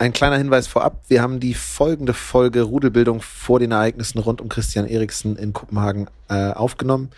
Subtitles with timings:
[0.00, 1.02] Ein kleiner Hinweis vorab.
[1.08, 6.06] Wir haben die folgende Folge Rudelbildung vor den Ereignissen rund um Christian Eriksen in Kopenhagen
[6.28, 7.10] äh, aufgenommen.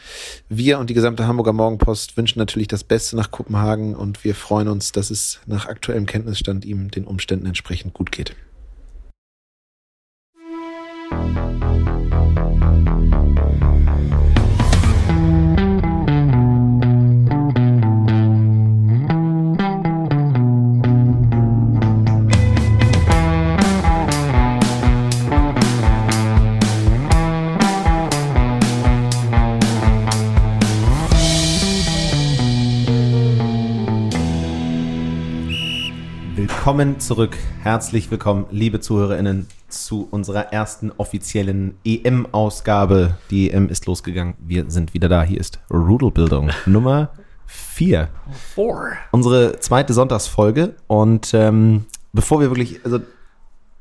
[0.48, 4.68] Wir und die gesamte Hamburger Morgenpost wünschen natürlich das Beste nach Kopenhagen und wir freuen
[4.68, 8.34] uns, dass es nach aktuellem Kenntnisstand ihm den Umständen entsprechend gut geht.
[36.80, 43.18] Willkommen zurück, herzlich willkommen, liebe ZuhörerInnen, zu unserer ersten offiziellen EM-Ausgabe.
[43.30, 45.22] Die EM ist losgegangen, wir sind wieder da.
[45.22, 47.10] Hier ist Rudelbildung Nummer
[47.44, 48.08] 4.
[48.54, 48.92] Four.
[49.10, 51.84] Unsere zweite Sonntagsfolge und ähm,
[52.14, 53.00] bevor wir wirklich, also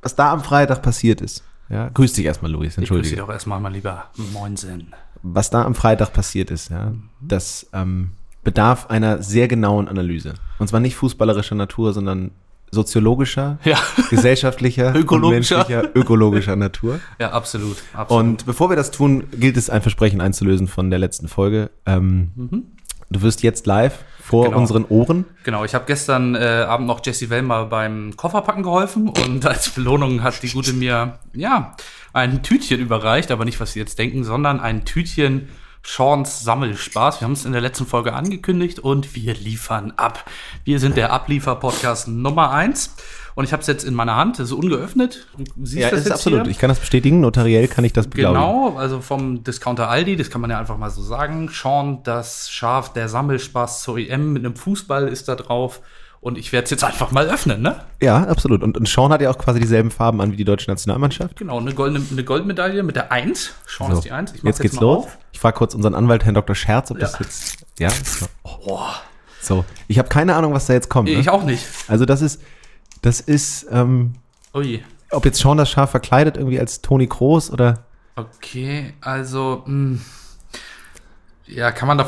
[0.01, 3.15] was da am Freitag passiert ist, ja, grüß dich erstmal, Luis, Ich grüße entschuldige.
[3.15, 4.07] dich doch erstmal mal lieber.
[4.33, 4.93] Moinsen.
[5.23, 6.91] was da am Freitag passiert ist, ja,
[7.21, 8.09] das ähm,
[8.43, 10.33] bedarf einer sehr genauen Analyse.
[10.57, 12.31] Und zwar nicht fußballerischer Natur, sondern
[12.71, 13.77] soziologischer, Ja.
[14.09, 15.65] gesellschaftlicher, Ökologischer.
[15.95, 16.99] ökologischer Natur.
[17.19, 17.77] Ja, absolut.
[17.93, 18.23] absolut.
[18.25, 21.69] Und bevor wir das tun, gilt es ein Versprechen einzulösen von der letzten Folge.
[21.85, 22.31] Ähm,
[23.11, 24.59] Du wirst jetzt live vor Genau.
[24.59, 25.25] unseren Ohren.
[25.43, 30.21] Genau, ich habe gestern äh, Abend noch Jessie Wellmer beim Kofferpacken geholfen und als Belohnung
[30.21, 31.73] hat die Gute mir, ja,
[32.13, 35.49] ein Tütchen überreicht, aber nicht, was Sie jetzt denken, sondern ein Tütchen
[35.83, 37.21] Sean's Sammelspaß.
[37.21, 40.29] Wir haben es in der letzten Folge angekündigt und wir liefern ab.
[40.63, 42.95] Wir sind der Abliefer-Podcast Nummer eins
[43.35, 45.27] und ich habe es jetzt in meiner Hand, es ist ungeöffnet.
[45.61, 46.41] Siehst Ja, das ist jetzt absolut.
[46.43, 46.51] Hier.
[46.51, 47.21] Ich kann das bestätigen.
[47.21, 48.41] Notariell kann ich das beglaubigen.
[48.41, 51.49] Genau, also vom Discounter Aldi, das kann man ja einfach mal so sagen.
[51.49, 55.81] Sean, das Schaf, der Sammelspaß zur EM mit einem Fußball ist da drauf.
[56.21, 57.79] Und ich werde es jetzt einfach mal öffnen, ne?
[58.01, 58.61] Ja, absolut.
[58.61, 61.37] Und, und Sean hat ja auch quasi dieselben Farben an wie die deutsche Nationalmannschaft.
[61.37, 63.53] Genau, eine, goldene, eine Goldmedaille mit der 1.
[63.65, 64.33] Sean So, ist die 1.
[64.33, 65.05] Ich mach's jetzt geht's mal los.
[65.05, 65.17] auf.
[65.31, 66.55] Ich frage kurz unseren Anwalt, Herrn Dr.
[66.55, 67.19] Scherz, ob das Ja.
[67.21, 67.65] jetzt.
[67.79, 67.89] Ja?
[67.89, 68.25] So.
[68.43, 68.79] Oh,
[69.41, 69.63] so.
[69.87, 71.07] Ich habe keine Ahnung, was da jetzt kommt.
[71.09, 71.15] Ne?
[71.19, 71.65] ich auch nicht.
[71.87, 72.41] Also, das ist.
[73.01, 73.67] Das ist.
[73.71, 74.15] Ähm,
[74.53, 74.83] Ui.
[75.11, 77.85] ob jetzt Sean das Schaf verkleidet irgendwie als Toni Kroos oder.
[78.17, 79.99] Okay, also, mh.
[81.51, 82.07] Ja, kann man da,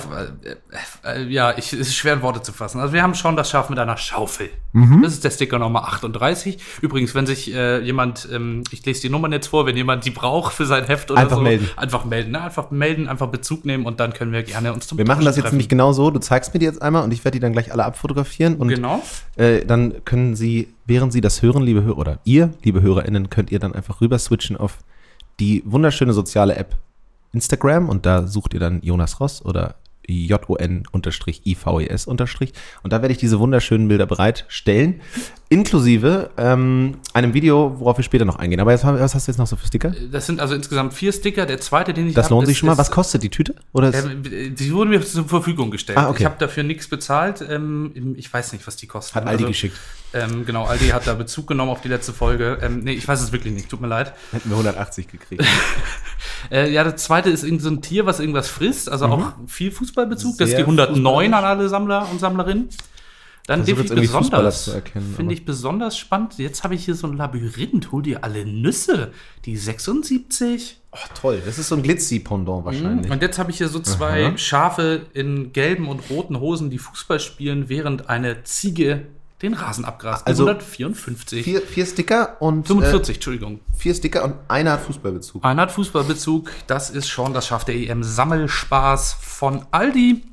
[1.03, 2.79] äh, äh, ja, ich, es ist schwer in Worte zu fassen.
[2.79, 4.49] Also wir haben schon das Schaf mit einer Schaufel.
[4.73, 5.01] Mhm.
[5.01, 6.59] Das ist der Sticker Nummer 38.
[6.81, 10.11] Übrigens, wenn sich äh, jemand, ähm, ich lese die Nummern jetzt vor, wenn jemand die
[10.11, 11.41] braucht für sein Heft oder Einfach so.
[11.41, 11.67] melden.
[11.75, 12.41] Einfach melden, ne?
[12.41, 15.35] Einfach melden, einfach Bezug nehmen und dann können wir gerne uns zum Wir machen das
[15.35, 15.55] jetzt treffen.
[15.55, 16.11] nämlich genau so.
[16.11, 18.57] Du zeigst mir die jetzt einmal und ich werde die dann gleich alle abfotografieren.
[18.57, 19.01] Und Genau.
[19.37, 23.51] äh, dann können Sie, während Sie das hören, liebe Hörer, oder ihr, liebe HörerInnen, könnt
[23.51, 24.77] ihr dann einfach rüber switchen auf
[25.39, 26.75] die wunderschöne soziale App
[27.33, 29.75] Instagram und da sucht ihr dann Jonas Ross oder
[30.07, 32.53] J-O-N-I-V-E-S unterstrich.
[32.83, 35.01] Und da werde ich diese wunderschönen Bilder bereitstellen,
[35.51, 38.61] inklusive ähm, einem Video, worauf wir später noch eingehen.
[38.61, 39.93] Aber jetzt, was hast du jetzt noch so für Sticker?
[40.09, 41.45] Das sind also insgesamt vier Sticker.
[41.45, 42.77] Der zweite, den ich Das hab, lohnt sich schon mal.
[42.77, 43.55] Was kostet die Tüte?
[43.73, 45.97] Oder Äh, die wurden mir zur Verfügung gestellt.
[45.97, 46.19] Ah, okay.
[46.19, 47.45] Ich habe dafür nichts bezahlt.
[47.47, 49.13] Ähm, ich weiß nicht, was die kosten.
[49.15, 49.77] hat Aldi Also, geschickt?
[50.13, 52.57] Ähm, genau, Aldi hat da Bezug genommen auf die letzte Folge.
[52.61, 54.13] Ähm, nee, ich weiß es wirklich nicht, tut mir leid.
[54.31, 55.43] Hätten wir 180 gekriegt.
[56.49, 59.71] Äh, ja, das zweite ist irgend so ein Tier, was irgendwas frisst, also auch viel
[59.71, 60.37] Fußballbezug.
[60.39, 60.75] das ist die Mhm.
[60.75, 62.67] Sehr 109 an alle Sammler und Sammlerinnen.
[63.51, 64.71] Dann finde ich besonders,
[65.15, 66.37] finde ich besonders spannend.
[66.37, 67.91] Jetzt habe ich hier so ein Labyrinth.
[67.91, 69.11] Hol dir alle Nüsse.
[69.45, 70.79] Die 76.
[70.93, 71.41] Oh, toll.
[71.45, 73.11] Das ist so ein Glitzy-Pendant wahrscheinlich.
[73.11, 77.19] Und jetzt habe ich hier so zwei Schafe in gelben und roten Hosen, die Fußball
[77.19, 79.07] spielen, während eine Ziege
[79.41, 80.27] den Rasen abgrast.
[80.27, 81.43] Also 154.
[81.43, 83.55] Vier, vier Sticker und 45, Entschuldigung.
[83.55, 85.43] Äh, vier Sticker und einer hat Fußballbezug.
[85.43, 86.51] Einer hat Fußballbezug.
[86.67, 90.23] Das ist schon das Schaf der EM Sammelspaß von Aldi.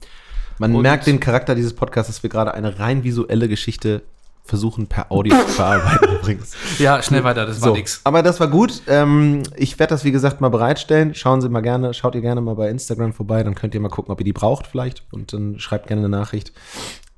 [0.59, 4.03] Man Und- merkt den Charakter dieses Podcasts, dass wir gerade eine rein visuelle Geschichte
[4.45, 6.55] versuchen per Audio zu verarbeiten übrigens.
[6.79, 8.01] Ja, schnell weiter, das war So, nix.
[8.05, 8.81] aber das war gut.
[8.87, 11.15] Ähm, ich werde das, wie gesagt, mal bereitstellen.
[11.15, 13.91] Schauen Sie mal gerne, schaut ihr gerne mal bei Instagram vorbei, dann könnt ihr mal
[13.91, 15.05] gucken, ob ihr die braucht vielleicht.
[15.13, 16.53] Und dann schreibt gerne eine Nachricht.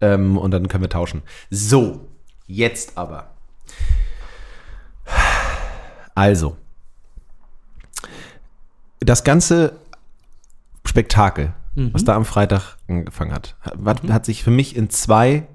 [0.00, 1.22] Ähm, und dann können wir tauschen.
[1.50, 2.08] So,
[2.48, 3.28] jetzt aber.
[6.14, 6.56] Also,
[8.98, 9.74] das ganze
[10.84, 11.52] Spektakel,
[11.92, 15.46] was da am Freitag angefangen hat, hat, hat sich für mich in zwei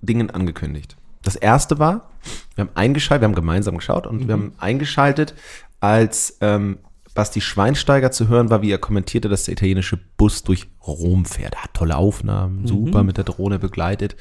[0.00, 0.96] Dingen angekündigt.
[1.22, 2.08] Das erste war,
[2.54, 5.34] wir haben eingeschaltet, wir haben gemeinsam geschaut und wir haben eingeschaltet,
[5.80, 6.78] als ähm,
[7.14, 11.54] Basti Schweinsteiger zu hören war, wie er kommentierte, dass der italienische Bus durch Rom fährt.
[11.54, 14.16] Er hat tolle Aufnahmen, super mit der Drohne begleitet.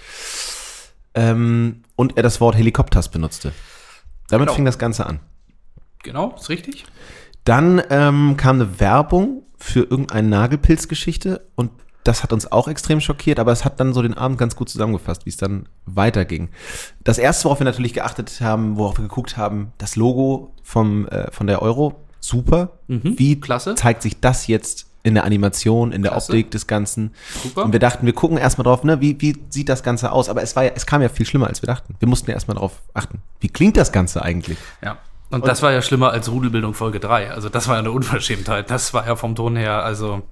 [1.13, 3.51] Ähm, und er das Wort Helikopters benutzte.
[4.29, 4.55] Damit Genau.
[4.55, 5.19] fing das Ganze an.
[6.03, 6.85] Genau, ist richtig.
[7.43, 11.71] Dann ähm, kam eine Werbung für irgendeine Nagelpilzgeschichte und
[12.05, 14.69] Das hat uns auch extrem schockiert, aber es hat dann so den Abend ganz gut
[14.69, 16.47] zusammengefasst, wie es dann weiterging.
[17.03, 21.29] Das erste, worauf wir natürlich geachtet haben, worauf wir geguckt haben, das Logo vom, äh,
[21.29, 22.79] von der Euro, super.
[22.87, 23.75] Mhm, wie klasse.
[23.75, 26.31] zeigt sich das jetzt in der Animation, in der Klasse.
[26.31, 27.11] Optik des Ganzen?
[27.43, 27.65] Super.
[27.65, 30.29] Und wir dachten, wir gucken erstmal drauf, ne, wie, wie sieht das Ganze aus?
[30.29, 31.95] Aber es war ja, es kam ja viel schlimmer, als wir dachten.
[31.99, 33.21] Wir mussten ja erstmal drauf achten.
[33.41, 34.57] Wie klingt das Ganze eigentlich?
[34.81, 34.97] Ja.
[35.29, 37.31] Und, das war ja schlimmer als Rudelbildung Folge 3.
[37.31, 38.69] Also das war ja eine Unverschämtheit.
[38.71, 40.23] Das war ja vom Ton her, also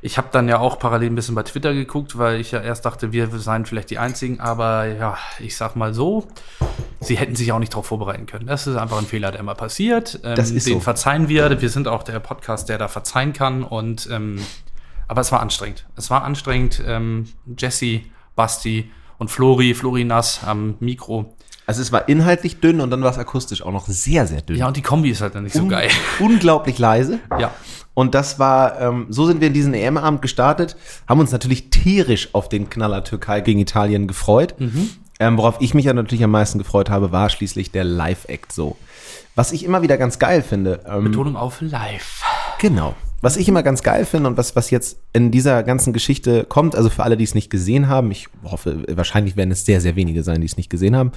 [0.00, 2.84] ich habe dann ja auch parallel ein bisschen bei Twitter geguckt, weil ich ja erst
[2.84, 6.28] dachte, wir seien vielleicht die Einzigen, aber ja, ich sag mal so,
[7.00, 8.46] sie hätten sich auch nicht darauf vorbereiten können.
[8.46, 10.20] Das ist einfach ein Fehler, der immer passiert.
[10.22, 10.80] Ähm, Das ist den so.
[10.80, 11.60] verzeihen wir.
[11.60, 13.64] Wir sind auch der Podcast, der da verzeihen kann.
[13.64, 14.40] Und ähm,
[15.08, 15.86] aber es war anstrengend.
[15.96, 16.82] Es war anstrengend.
[16.86, 18.02] Ähm, Jesse,
[18.36, 21.34] Basti und Flori, Flori Nass am Mikro.
[21.68, 24.56] Also es war inhaltlich dünn und dann war es akustisch auch noch sehr, sehr dünn.
[24.56, 25.90] Ja, und die Kombi ist halt dann nicht so Un- geil.
[26.18, 27.18] Unglaublich leise.
[27.38, 27.50] Ja.
[27.92, 30.76] Und das war, ähm, so sind wir in diesen EM-Abend gestartet,
[31.06, 34.54] haben uns natürlich tierisch auf den Knaller Türkei gegen Italien gefreut.
[35.20, 38.76] Ähm, worauf ich mich ja natürlich am meisten gefreut habe, war schließlich der Live-Act so.
[39.34, 40.80] Was ich immer wieder ganz geil finde.
[40.88, 42.22] Ähm, Betonung auf live.
[42.60, 42.94] Genau.
[43.20, 46.76] Was ich immer ganz geil finde und was, was jetzt in dieser ganzen Geschichte kommt,
[46.76, 49.96] also für alle, die es nicht gesehen haben, ich hoffe, wahrscheinlich werden es sehr, sehr
[49.96, 51.10] wenige sein, die es nicht gesehen haben,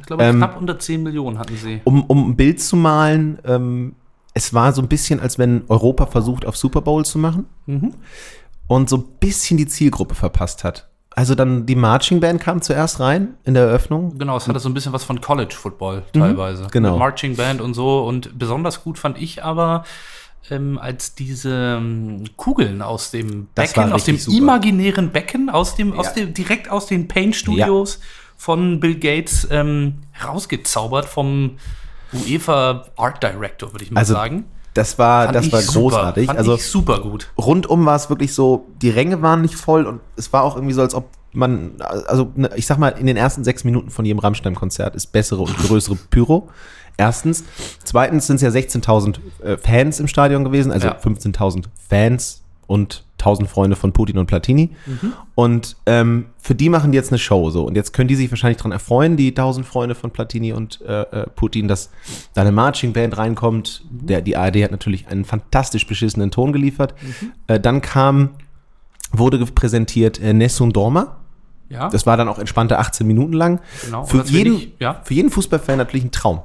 [0.00, 1.80] Ich glaube, Ähm, knapp unter 10 Millionen hatten sie.
[1.84, 3.94] um, um ein Bild zu malen, ähm,
[4.32, 7.44] es war so ein bisschen, als wenn Europa versucht, auf Super Bowl zu machen
[8.66, 10.88] und so ein bisschen die Zielgruppe verpasst hat.
[11.14, 14.16] Also dann die Marching Band kam zuerst rein in der Eröffnung.
[14.16, 16.68] Genau, es hatte so ein bisschen was von College Football teilweise.
[16.70, 16.92] genau.
[16.92, 18.04] Mit Marching Band und so.
[18.04, 19.84] Und besonders gut fand ich aber,
[20.50, 24.36] ähm, als diese ähm, Kugeln aus dem Becken, aus dem super.
[24.36, 26.12] imaginären Becken, aus dem, aus Ja.
[26.24, 28.00] dem, direkt aus den Paint Studios
[28.36, 31.58] von Bill Gates ähm, rausgezaubert vom
[32.12, 34.44] UEFA Art Director, würde ich mal Also sagen.
[34.74, 36.26] das war, Fand das war großartig.
[36.26, 37.30] Fand also super gut.
[37.38, 40.74] rundum war es wirklich so, die Ränge waren nicht voll und es war auch irgendwie
[40.74, 44.04] so, als ob man, also ne, ich sag mal, in den ersten sechs Minuten von
[44.04, 46.50] jedem Rammstein-Konzert ist bessere und größere Pyro.
[46.96, 47.44] Erstens.
[47.84, 50.96] Zweitens sind es ja 16.000 äh, Fans im Stadion gewesen, also Ja.
[50.98, 54.70] 15.000 Fans und 1000 Freunde von Putin und Platini.
[55.36, 57.64] Und ähm, für die machen die jetzt eine Show so.
[57.66, 61.02] Und jetzt können die sich wahrscheinlich dran erfreuen, die 1000 Freunde von Platini und äh,
[61.02, 61.90] äh, Putin, dass
[62.34, 63.84] da eine Marching Band reinkommt.
[63.90, 66.94] Der, die ARD hat natürlich einen fantastisch beschissenen Ton geliefert.
[67.46, 68.30] Äh, dann kam,
[69.12, 71.18] wurde präsentiert äh, Nessun Dorma.
[71.68, 73.60] Ja, Das war dann auch entspannte 18 Minuten lang.
[73.84, 75.00] Genau, Für jeden, ich- ja.
[75.04, 76.40] für jeden Fußballfan natürlich ein Traum.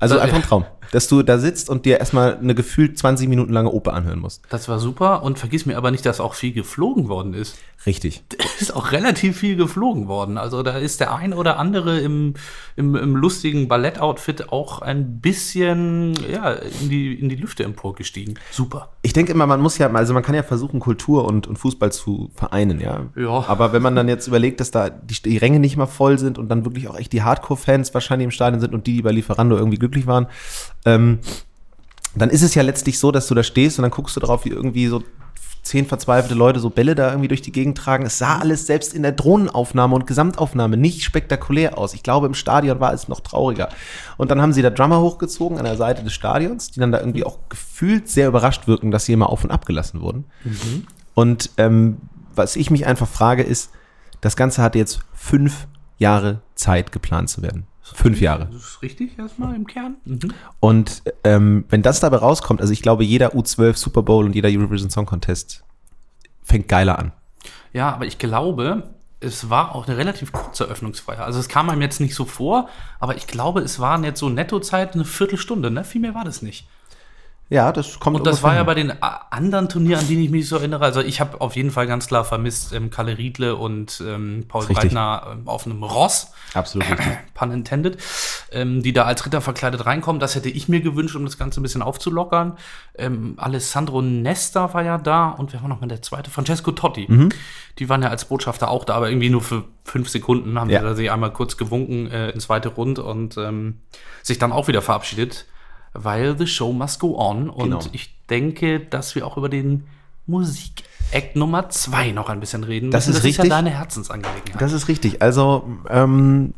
[0.00, 0.64] Also Äh, einfach ein Traum.
[0.90, 4.42] Dass du da sitzt und dir erstmal eine gefühlt 20 Minuten lange Oper anhören musst.
[4.48, 5.22] das war super.
[5.22, 7.58] Und vergiss mir aber nicht, dass auch viel geflogen worden ist.
[7.86, 8.24] Richtig.
[8.60, 10.36] ist auch relativ viel geflogen worden.
[10.36, 12.34] Also da ist der ein oder andere im,
[12.76, 18.38] im, im lustigen Ballettoutfit auch ein bisschen ja, in, die, in die Lüfte emporgestiegen.
[18.50, 18.90] Super.
[19.02, 21.92] Ich denke immer, man muss ja, also man kann ja versuchen, Kultur und, und Fußball
[21.92, 23.06] zu vereinen, ja.
[23.16, 23.44] Ja.
[23.46, 26.38] Aber wenn man dann jetzt überlegt, dass da die, die Ränge nicht mal voll sind
[26.38, 29.12] und dann wirklich auch echt die Hardcore-Fans wahrscheinlich im Stadion sind und die, die bei
[29.12, 30.26] Lieferando irgendwie glücklich waren,
[30.84, 31.20] ähm,
[32.14, 34.44] dann ist es ja letztlich so, dass du da stehst und dann guckst du drauf,
[34.44, 35.02] wie irgendwie so
[35.62, 38.06] zehn verzweifelte Leute so Bälle da irgendwie durch die Gegend tragen.
[38.06, 41.94] Es sah alles selbst in der Drohnenaufnahme und Gesamtaufnahme nicht spektakulär aus.
[41.94, 43.68] Ich glaube, im Stadion war es noch trauriger.
[44.16, 46.98] Und dann haben sie da Drummer hochgezogen an der Seite des Stadions, die dann da
[46.98, 50.24] irgendwie auch gefühlt sehr überrascht wirken, dass sie immer auf und ab gelassen wurden.
[51.14, 51.98] Und ähm,
[52.34, 53.70] was ich mich einfach frage, ist,
[54.20, 55.68] das Ganze hatte jetzt fünf
[55.98, 57.67] Jahre Zeit geplant zu werden.
[57.94, 58.48] Fünf Jahre.
[58.52, 59.96] Das ist richtig erstmal im Kern.
[60.04, 60.32] Mhm.
[60.60, 64.48] Und ähm, wenn das dabei rauskommt, also ich glaube, jeder U12 Super Bowl und jeder
[64.48, 65.64] Eurovision Song Contest
[66.42, 67.12] fängt geiler an.
[67.72, 71.24] Ja, aber ich glaube, es war auch eine relativ kurze Öffnungsfeier.
[71.24, 72.68] Also es kam einem jetzt nicht so vor,
[73.00, 75.84] aber ich glaube, es waren jetzt so Nettozeit eine Viertelstunde, ne?
[75.84, 76.68] Viel mehr war das nicht.
[77.50, 78.66] Ja, das kommt Und das war ja hin.
[78.66, 80.84] bei den a- anderen Turnieren, an die ich mich so erinnere.
[80.84, 84.66] Also ich habe auf jeden Fall ganz klar vermisst ähm, Kalle Riedle und ähm, Paul.
[84.66, 87.06] Breitner ähm, auf einem Ross, absolut richtig.
[87.32, 87.96] pun intended,
[88.52, 90.20] ähm, die da als Ritter verkleidet reinkommen.
[90.20, 92.58] Das hätte ich mir gewünscht, um das Ganze ein bisschen aufzulockern.
[92.98, 96.30] Ähm, Alessandro Nesta war ja da und wer war noch mal der zweite?
[96.30, 97.06] Francesco Totti.
[97.08, 97.30] Mhm.
[97.78, 100.80] Die waren ja als Botschafter auch da, aber irgendwie nur für fünf Sekunden haben Ja.
[100.80, 103.78] sie da sich einmal kurz gewunken äh, ins zweite Rund und ähm,
[104.22, 105.46] sich dann auch wieder verabschiedet,
[105.94, 107.48] weil the show must go on.
[107.50, 107.80] Und Genau.
[107.92, 109.84] ich denke, dass wir auch über den
[110.26, 113.16] Musik-Act Nummer zwei noch ein bisschen reden Das müssen.
[113.16, 113.56] ist das ist ja richtig.
[113.56, 114.60] deine Herzensangelegenheit.
[114.60, 115.22] Das ist richtig.
[115.22, 116.54] Also, ähm,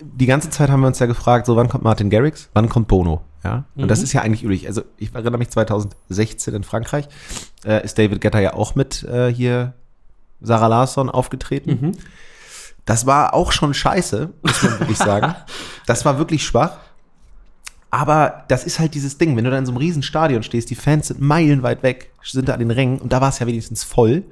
[0.00, 2.88] die ganze Zeit haben wir uns ja gefragt, so wann kommt Martin Garrix, wann kommt
[2.88, 3.22] Bono?
[3.42, 4.66] Ja, und das ist ja eigentlich üblich.
[4.66, 7.06] Also, ich erinnere mich 2016 in Frankreich,
[7.66, 9.74] äh, ist David Guetta ja auch mit äh, hier
[10.40, 11.96] Sarah Larsson aufgetreten.
[12.86, 15.34] Das war auch schon scheiße, muss man wirklich sagen.
[15.86, 16.78] Das war wirklich schwach.
[17.94, 20.68] Aber das ist halt dieses Ding, wenn du da in so einem riesen Stadion stehst,
[20.68, 23.46] die Fans sind meilenweit weg, sind da an den Rängen und da war es ja
[23.46, 24.24] wenigstens voll.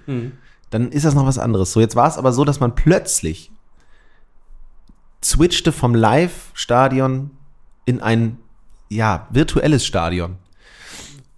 [0.70, 1.70] dann ist das noch was anderes.
[1.72, 3.52] So, jetzt war es aber so, dass man plötzlich
[5.22, 7.30] switchte vom Live-Stadion
[7.84, 8.38] in ein,
[8.88, 10.38] ja, virtuelles Stadion.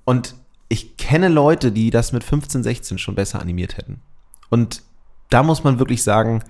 [0.06, 0.34] Und
[0.70, 4.00] ich kenne Leute, die das mit 15, 16 schon besser animiert hätten.
[4.48, 4.82] Und
[5.28, 6.42] da muss man wirklich sagen,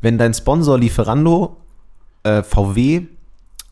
[0.00, 1.56] wenn dein Sponsor Lieferando,
[2.22, 3.08] äh, VW,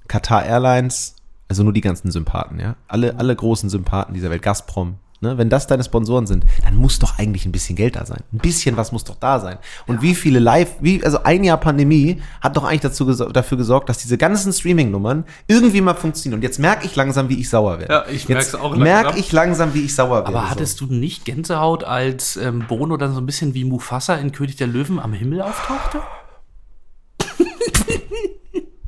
[0.09, 1.16] Qatar Airlines,
[1.49, 5.49] also nur die ganzen Sympathen, ja, alle, alle großen Sympathen dieser Welt, Gazprom, Ne, wenn
[5.49, 8.23] das deine Sponsoren sind, dann muss doch eigentlich ein bisschen Geld da sein.
[8.35, 9.57] Ein bisschen was muss doch da sein.
[9.87, 10.03] Und ja.
[10.03, 13.97] wie viele Live, wie, also ein Jahr Pandemie hat doch eigentlich dazu, dafür gesorgt, dass
[13.97, 16.41] diese ganzen Streaming-Nummern irgendwie mal funktionieren.
[16.41, 17.93] Und jetzt merke ich langsam, wie ich sauer werde.
[17.93, 18.83] Ja, ich merke es auch langsam.
[18.83, 20.29] merke ich langsam, wie ich sauer werde.
[20.29, 20.87] Aber hattest so.
[20.87, 24.67] du nicht Gänsehaut, als ähm, Bono dann so ein bisschen wie Mufasa in König der
[24.67, 26.03] Löwen am Himmel auftauchte?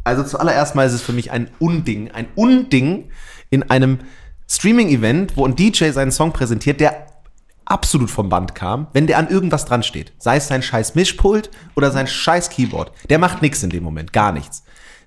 [0.08, 3.10] Also zuallererst mal ist es für mich ein Unding, ein Unding
[3.50, 3.98] in einem
[4.48, 7.06] Streaming-Event, wo ein DJ seinen Song präsentiert, der
[7.66, 10.12] absolut vom Band kam, wenn der an irgendwas dran steht.
[10.18, 12.90] Sei es sein scheiß Mischpult oder sein scheiß Keyboard.
[13.10, 14.64] Der macht nichts in dem Moment, gar nichts.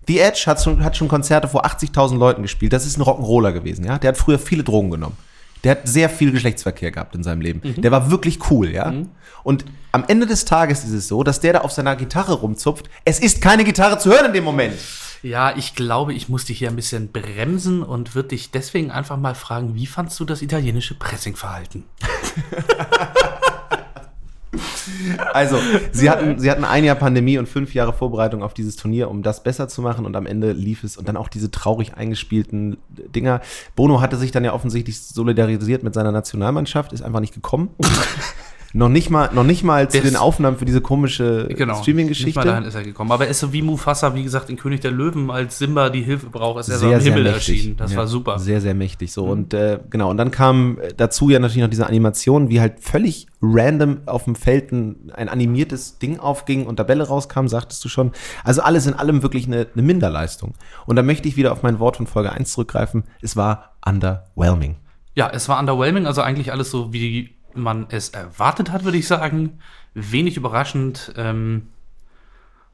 [0.08, 2.74] The Edge hat schon, hat schon Konzerte vor 80.000 Leuten gespielt.
[2.74, 3.98] Das ist ein Rock'n'Roller gewesen, ja.
[3.98, 5.18] Der hat früher viele Drogen genommen.
[5.64, 7.62] Der hat sehr viel Geschlechtsverkehr gehabt in seinem Leben.
[7.64, 7.82] Mhm.
[7.82, 8.92] Der war wirklich cool, ja.
[8.92, 9.10] Mhm.
[9.44, 12.90] Und am Ende des Tages ist es so, dass der da auf seiner Gitarre rumzupft.
[13.06, 14.76] Es ist keine Gitarre zu hören in dem Moment.
[15.24, 19.18] Ja, ich glaube, ich muss dich hier ein bisschen bremsen und würde dich deswegen einfach
[19.18, 21.84] mal fragen, wie fandst du das italienische Pressingverhalten?
[25.34, 25.58] Also,
[25.92, 29.24] sie hatten, sie hatten ein Jahr Pandemie und fünf Jahre Vorbereitung auf dieses Turnier, um
[29.24, 32.78] das besser zu machen und am Ende lief es und dann auch diese traurig eingespielten
[32.90, 33.42] Dinger.
[33.76, 37.70] Bono hatte sich dann ja offensichtlich solidarisiert mit seiner Nationalmannschaft, ist einfach nicht gekommen.
[38.74, 42.40] Noch nicht mal, noch nicht mal zu den Aufnahmen für diese komische genau, Streaming-Geschichte.
[42.40, 43.12] Mal dahin ist er gekommen.
[43.12, 46.02] Aber er ist so wie Mufasa, wie gesagt, in König der Löwen, als Simba die
[46.02, 47.56] Hilfe braucht, ist er sehr, so am Himmel mächtig.
[47.56, 47.78] erschienen.
[47.78, 48.40] Das ja, war super.
[48.40, 49.12] Sehr, sehr mächtig.
[49.12, 49.26] So.
[49.26, 49.32] Mhm.
[49.32, 53.28] Und äh, genau, und dann kam dazu ja natürlich noch diese Animation, wie halt völlig
[53.42, 58.12] random auf dem Feld ein, ein animiertes Ding aufging und Tabelle rauskam, sagtest du schon.
[58.44, 60.54] Also alles in allem wirklich eine, eine Minderleistung.
[60.86, 63.04] Und da möchte ich wieder auf mein Wort von Folge 1 zurückgreifen.
[63.22, 64.78] Es war underwhelming.
[65.16, 69.08] Ja, es war underwhelming, also eigentlich alles so wie man es erwartet hat, würde ich
[69.08, 69.60] sagen.
[69.94, 71.68] Wenig überraschend, ähm,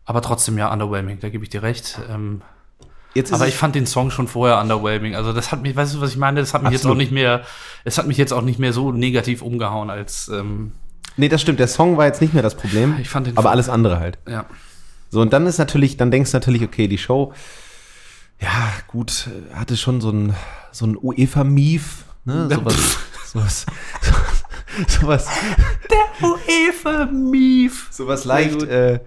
[0.05, 1.99] aber trotzdem ja underwhelming, da gebe ich dir recht.
[2.09, 2.41] Ähm,
[3.31, 5.15] aber ich fand den Song schon vorher underwhelming.
[5.15, 6.39] Also das hat mich, weißt du, was ich meine?
[6.39, 6.83] Das hat mich Absolut.
[6.83, 7.41] jetzt auch nicht mehr,
[7.83, 10.27] es hat mich jetzt auch nicht mehr so negativ umgehauen als.
[10.29, 10.73] Ähm,
[11.15, 11.59] nee, das stimmt.
[11.59, 12.97] Der Song war jetzt nicht mehr das Problem.
[13.01, 14.19] Ich fand den aber alles andere halt.
[14.27, 14.45] Ja.
[15.09, 17.33] So, und dann ist natürlich, dann denkst du natürlich, okay, die Show,
[18.39, 20.35] ja, gut, hatte schon so ein,
[20.71, 22.49] so ein UEFA-Mief, ne?
[22.53, 23.65] Sowas, sowas,
[24.01, 24.43] sowas.
[25.89, 27.87] Der UEFA-Mief.
[27.91, 28.99] Sowas leicht, äh,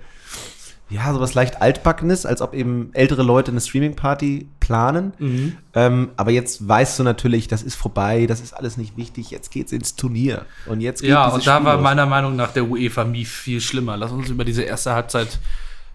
[0.88, 5.12] ja, sowas leicht altbackenes, als ob eben ältere Leute eine Streaming-Party planen.
[5.18, 5.56] Mhm.
[5.74, 9.50] Ähm, aber jetzt weißt du natürlich, das ist vorbei, das ist alles nicht wichtig, jetzt
[9.50, 10.46] geht's ins Turnier.
[10.66, 13.96] Und jetzt geht Ja, und da Spiel war meiner Meinung nach der UEFA-Mief viel schlimmer.
[13.96, 15.38] Lass uns über diese erste Halbzeit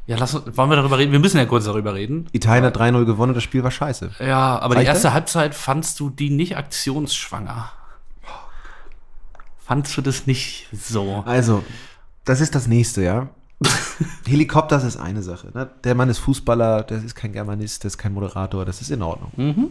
[0.08, 1.12] ja, lass, wollen wir darüber reden?
[1.12, 2.28] Wir müssen ja kurz darüber reden.
[2.32, 4.12] Italien hat 3-0 gewonnen, das Spiel war scheiße.
[4.20, 5.14] Ja, aber Reicht die erste das?
[5.14, 7.72] Halbzeit fandst du die nicht aktionsschwanger?
[9.66, 11.24] Fandst du das nicht so?
[11.26, 11.64] Also,
[12.24, 13.30] das ist das nächste, ja.
[14.28, 15.50] Helikopters ist eine Sache.
[15.56, 15.70] Ne?
[15.84, 19.02] Der Mann ist Fußballer, das ist kein Germanist, das ist kein Moderator, das ist in
[19.02, 19.32] Ordnung.
[19.38, 19.70] Mhm.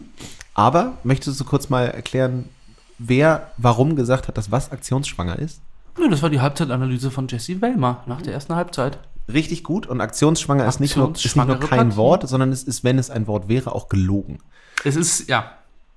[0.53, 2.49] Aber möchtest du kurz mal erklären,
[2.97, 5.61] wer warum gesagt hat, dass was aktionsschwanger ist?
[5.97, 8.99] Ja, das war die Halbzeitanalyse von Jesse Wellmer nach der ersten Halbzeit.
[9.31, 11.95] Richtig gut und aktionsschwanger, ist, nicht nur, ist nicht nur kein Partie.
[11.95, 14.39] Wort, sondern es ist, wenn es ein Wort wäre, auch gelogen.
[14.83, 15.51] Es ist, ja.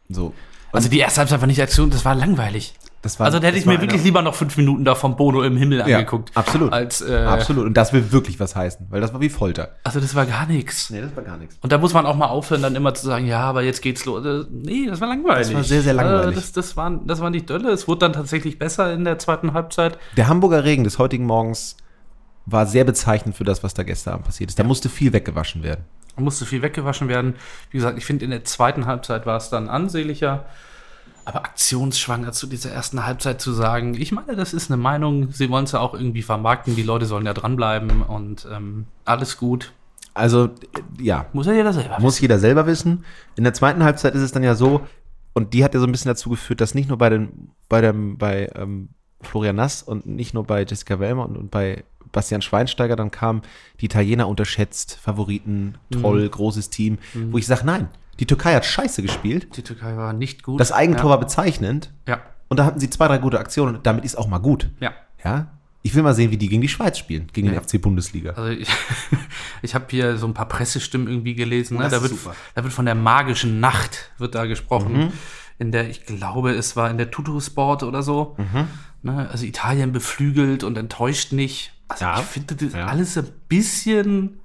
[0.09, 0.26] So.
[0.26, 0.35] Und
[0.73, 2.75] also die erste Halbzeit war nicht Aktion, das war langweilig.
[3.02, 5.57] War, also da hätte ich mir wirklich lieber noch fünf Minuten da vom Bono im
[5.57, 6.37] Himmel ja, angeguckt.
[6.37, 6.73] Absolut.
[6.73, 7.67] Als, äh, absolut.
[7.67, 9.76] Und das will wirklich was heißen, weil das war wie Folter.
[9.85, 10.90] Also das war gar nichts.
[10.90, 11.57] Nee, das war gar nichts.
[11.61, 14.05] Und da muss man auch mal aufhören, dann immer zu sagen, ja, aber jetzt geht's
[14.05, 14.26] los.
[14.26, 15.47] Äh, nee, das war langweilig.
[15.47, 16.35] Das war sehr, sehr langweilig.
[16.35, 17.71] Das, das, war, das war nicht Dölle.
[17.71, 19.97] Es wurde dann tatsächlich besser in der zweiten Halbzeit.
[20.17, 21.76] Der Hamburger Regen des heutigen Morgens
[22.47, 24.59] war sehr bezeichnend für das, was da gestern Abend passiert ist.
[24.59, 24.67] Da ja.
[24.67, 25.85] musste viel weggewaschen werden.
[26.17, 27.37] Da musste viel weggewaschen werden.
[27.71, 30.47] Wie gesagt, ich finde, in der zweiten Halbzeit war es dann ansehnlicher.
[31.28, 35.50] Aber aktionsschwanger zu dieser ersten Halbzeit zu sagen, ich meine, das ist eine Meinung, sie
[35.50, 39.75] wollen es ja auch irgendwie vermarkten, die Leute sollen ja dranbleiben und ähm, alles gut.
[40.14, 40.49] Also,
[40.99, 41.26] ja.
[41.35, 42.02] Muss ja jeder selber wissen.
[42.02, 43.04] Muss jeder selber wissen.
[43.37, 44.80] In der zweiten Halbzeit ist es dann ja so,
[45.35, 47.82] und die hat ja so ein bisschen dazu geführt, dass nicht nur bei den, bei
[47.82, 48.88] dem, bei ähm,
[49.20, 53.42] Florian Nass und nicht nur bei Jessica Wellmer und, und bei Bastian Schweinsteiger dann kam,
[53.82, 56.30] die Italiener unterschätzt, Favoriten, toll, mhm.
[56.30, 57.35] großes Team, mhm.
[57.35, 57.88] wo ich sage, nein,
[58.20, 59.56] die Türkei hat scheiße gespielt.
[59.56, 60.60] Die Türkei war nicht gut.
[60.60, 61.10] Das Eigentor ja.
[61.10, 61.92] war bezeichnend.
[62.06, 62.20] Ja.
[62.48, 64.70] Und da hatten sie zwei, drei gute Aktionen und damit ist auch mal gut.
[64.80, 64.92] Ja.
[65.25, 65.48] Ja.
[65.82, 67.58] Ich will mal sehen, wie die gegen die Schweiz spielen, gegen ja.
[67.60, 68.32] die FC Bundesliga.
[68.32, 68.68] Also ich,
[69.62, 71.78] ich habe hier so ein paar Pressestimmen irgendwie gelesen.
[71.78, 71.88] Ne?
[71.88, 72.12] Da, wird,
[72.54, 74.92] da wird von der magischen Nacht wird da gesprochen.
[74.96, 75.12] Mhm.
[75.58, 78.37] in der, ich glaube, es war in der Tutu-Sport oder so.
[79.02, 79.28] Ne?
[79.30, 81.72] Also Italien beflügelt und enttäuscht nicht.
[81.87, 82.20] Also Ja.
[82.20, 82.87] ich finde das Ja.
[82.87, 84.40] alles ein bisschen,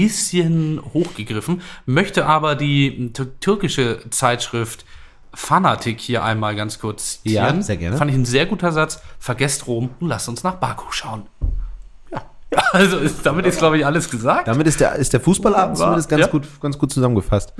[0.00, 1.62] bisschen hochgegriffen.
[1.86, 4.84] Möchte aber die tür- türkische Zeitschrift
[5.32, 7.62] Fanatik hier einmal ganz kurz Ja, zitieren.
[7.62, 7.96] sehr gerne.
[7.96, 9.00] Fand ich ein sehr guter Satz.
[9.18, 11.22] Vergesst Rom und lasst uns nach Baku schauen.
[12.10, 12.22] Ja,
[12.72, 14.48] also ist, damit ist, glaube ich, alles gesagt.
[14.48, 16.26] Damit ist der, ist der Fußballabend zumindest ganz, ja.
[16.28, 17.52] gut, ganz gut zusammengefasst.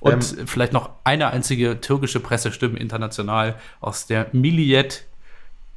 [0.00, 5.04] Und Ähm, vielleicht noch eine einzige türkische Pressestimme international aus der Milliyet.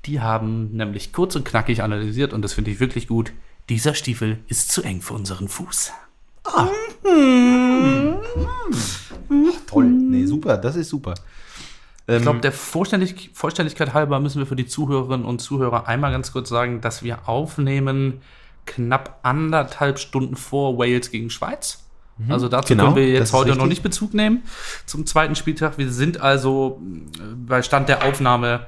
[0.05, 3.31] Die haben nämlich kurz und knackig analysiert und das finde ich wirklich gut.
[3.69, 5.91] Dieser Stiefel ist zu eng für unseren Fuß.
[9.67, 9.85] Toll.
[9.85, 11.13] Nee, super, das ist super.
[12.07, 16.11] Ähm, Ich glaube, der Vollständig Vollständigkeit halber müssen wir für die Zuhörerinnen und Zuhörer einmal
[16.11, 18.21] ganz kurz sagen, dass wir aufnehmen
[18.65, 21.83] knapp anderthalb Stunden vor Wales gegen Schweiz.
[22.29, 23.69] Also dazu Genau, können wir jetzt heute noch richtig.
[23.69, 24.41] nicht Bezug nehmen
[24.87, 25.77] zum zweiten Spieltag.
[25.77, 26.81] Wir sind also
[27.19, 28.65] äh, bei Stand der Aufnahme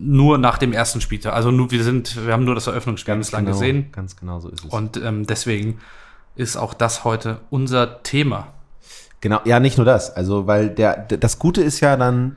[0.00, 1.34] nur nach dem ersten Spieltag.
[1.34, 3.92] Also nur, wir sind, wir haben nur das Eröffnungsspiel bislang genau, gesehen.
[3.92, 4.72] Ganz genau so ist es.
[4.72, 5.78] Und ähm, deswegen
[6.36, 8.48] ist auch das heute unser Thema.
[9.20, 10.14] Genau, ja, nicht nur das.
[10.14, 12.36] Also, weil der, das Gute ist ja dann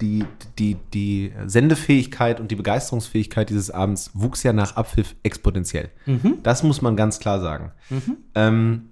[0.00, 0.24] die,
[0.58, 5.90] die, die Sendefähigkeit und die Begeisterungsfähigkeit dieses Abends wuchs ja nach Abpfiff exponentiell.
[6.42, 7.72] Das muss man ganz klar sagen.
[8.34, 8.88] Ähm,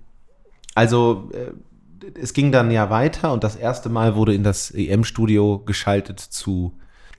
[0.74, 1.52] also, äh,
[2.20, 6.76] es ging dann ja weiter und das erste Mal wurde in das EM-Studio geschaltet zu,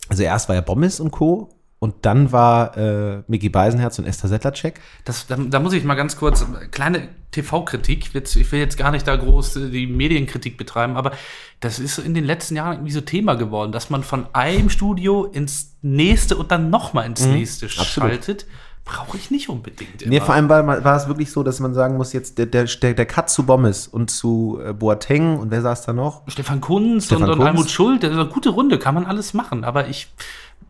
[0.09, 1.49] also erst war ja Bommes und Co.
[1.79, 4.79] Und dann war äh, Micky Beisenherz und Esther Settlercheck.
[5.03, 9.05] Das, da, da muss ich mal ganz kurz, kleine TV-Kritik, ich will jetzt gar nicht
[9.05, 11.11] da groß äh, die Medienkritik betreiben, aber
[11.59, 15.25] das ist in den letzten Jahren irgendwie so Thema geworden, dass man von einem Studio
[15.25, 17.87] ins nächste und dann nochmal ins nächste absolut.
[17.87, 18.45] schaltet.
[18.85, 20.05] Brauche ich nicht unbedingt.
[20.05, 20.25] Nee, immer.
[20.25, 23.05] vor allem war, war es wirklich so, dass man sagen muss, jetzt der, der, der,
[23.05, 26.23] Cut zu Bommes und zu äh, Boateng und wer saß da noch?
[26.27, 27.49] Stefan Kunz Stefan und, und Kunz.
[27.49, 30.07] Almut Schuld, das ist eine gute Runde, kann man alles machen, aber ich.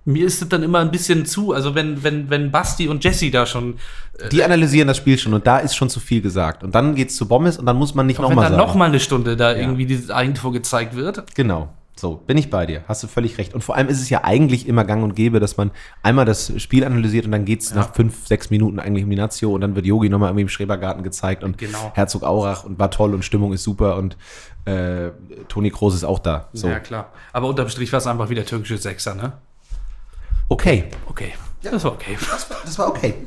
[0.05, 3.31] Mir ist es dann immer ein bisschen zu, also wenn, wenn, wenn Basti und Jesse
[3.31, 3.75] da schon
[4.33, 6.61] Die analysieren das Spiel schon und da ist schon zu viel gesagt.
[6.61, 8.67] Und dann geht's zu Bommes und dann muss man nicht wenn nochmal dann sagen.
[8.67, 11.33] noch mal eine Stunde da irgendwie dieses Eigentor gezeigt wird.
[11.35, 11.69] Genau.
[11.95, 12.83] So, bin ich bei dir.
[12.87, 13.53] Hast du völlig recht.
[13.53, 15.69] Und vor allem ist es ja eigentlich immer gang und gäbe, dass man
[16.01, 19.53] einmal das Spiel analysiert und dann geht's nach fünf, sechs Minuten eigentlich um die Nazio
[19.53, 21.91] und dann wird Yogi nochmal irgendwie im Schrebergarten gezeigt und Genau.
[21.93, 24.17] Herzog Aurach und war toll und Stimmung ist super und
[24.65, 25.11] äh,
[25.47, 26.49] Toni Kroos ist auch da.
[26.53, 26.67] So.
[26.67, 27.11] Ja, klar.
[27.31, 29.33] Aber unterm Strich war es einfach wieder türkische Sechser, ne?
[30.49, 30.85] Okay.
[31.07, 31.33] Okay.
[31.61, 32.17] das war okay.
[32.65, 33.13] Das war okay.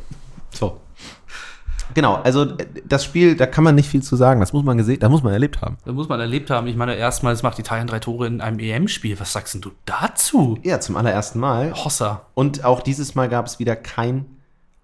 [1.94, 4.40] Genau, also äh, das Spiel, da kann man nicht viel zu sagen.
[4.40, 5.79] Das muss man gesehen, da muss man erlebt haben.
[5.85, 6.66] Das muss man erlebt haben.
[6.66, 9.18] Ich meine, erstmals macht Italien drei Tore in einem EM-Spiel.
[9.20, 10.59] Was sagst denn du dazu?
[10.62, 11.72] Ja, zum allerersten Mal.
[11.72, 12.27] Hossa.
[12.35, 14.27] Und auch dieses Mal gab es wieder kein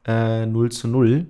[0.07, 1.27] äh, 0 zu 0,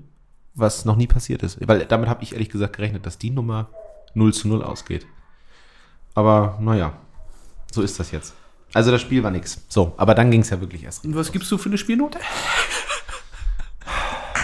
[0.54, 1.58] was noch nie passiert ist.
[1.66, 3.68] Weil damit habe ich ehrlich gesagt gerechnet, dass die Nummer
[4.14, 5.06] 0 zu 0 ausgeht.
[6.14, 6.92] Aber naja,
[7.72, 8.34] so ist das jetzt.
[8.74, 9.64] Also das Spiel war nix.
[9.68, 11.04] So, aber dann ging es ja wirklich erst.
[11.04, 12.18] Und was gibst du für eine Spielnote?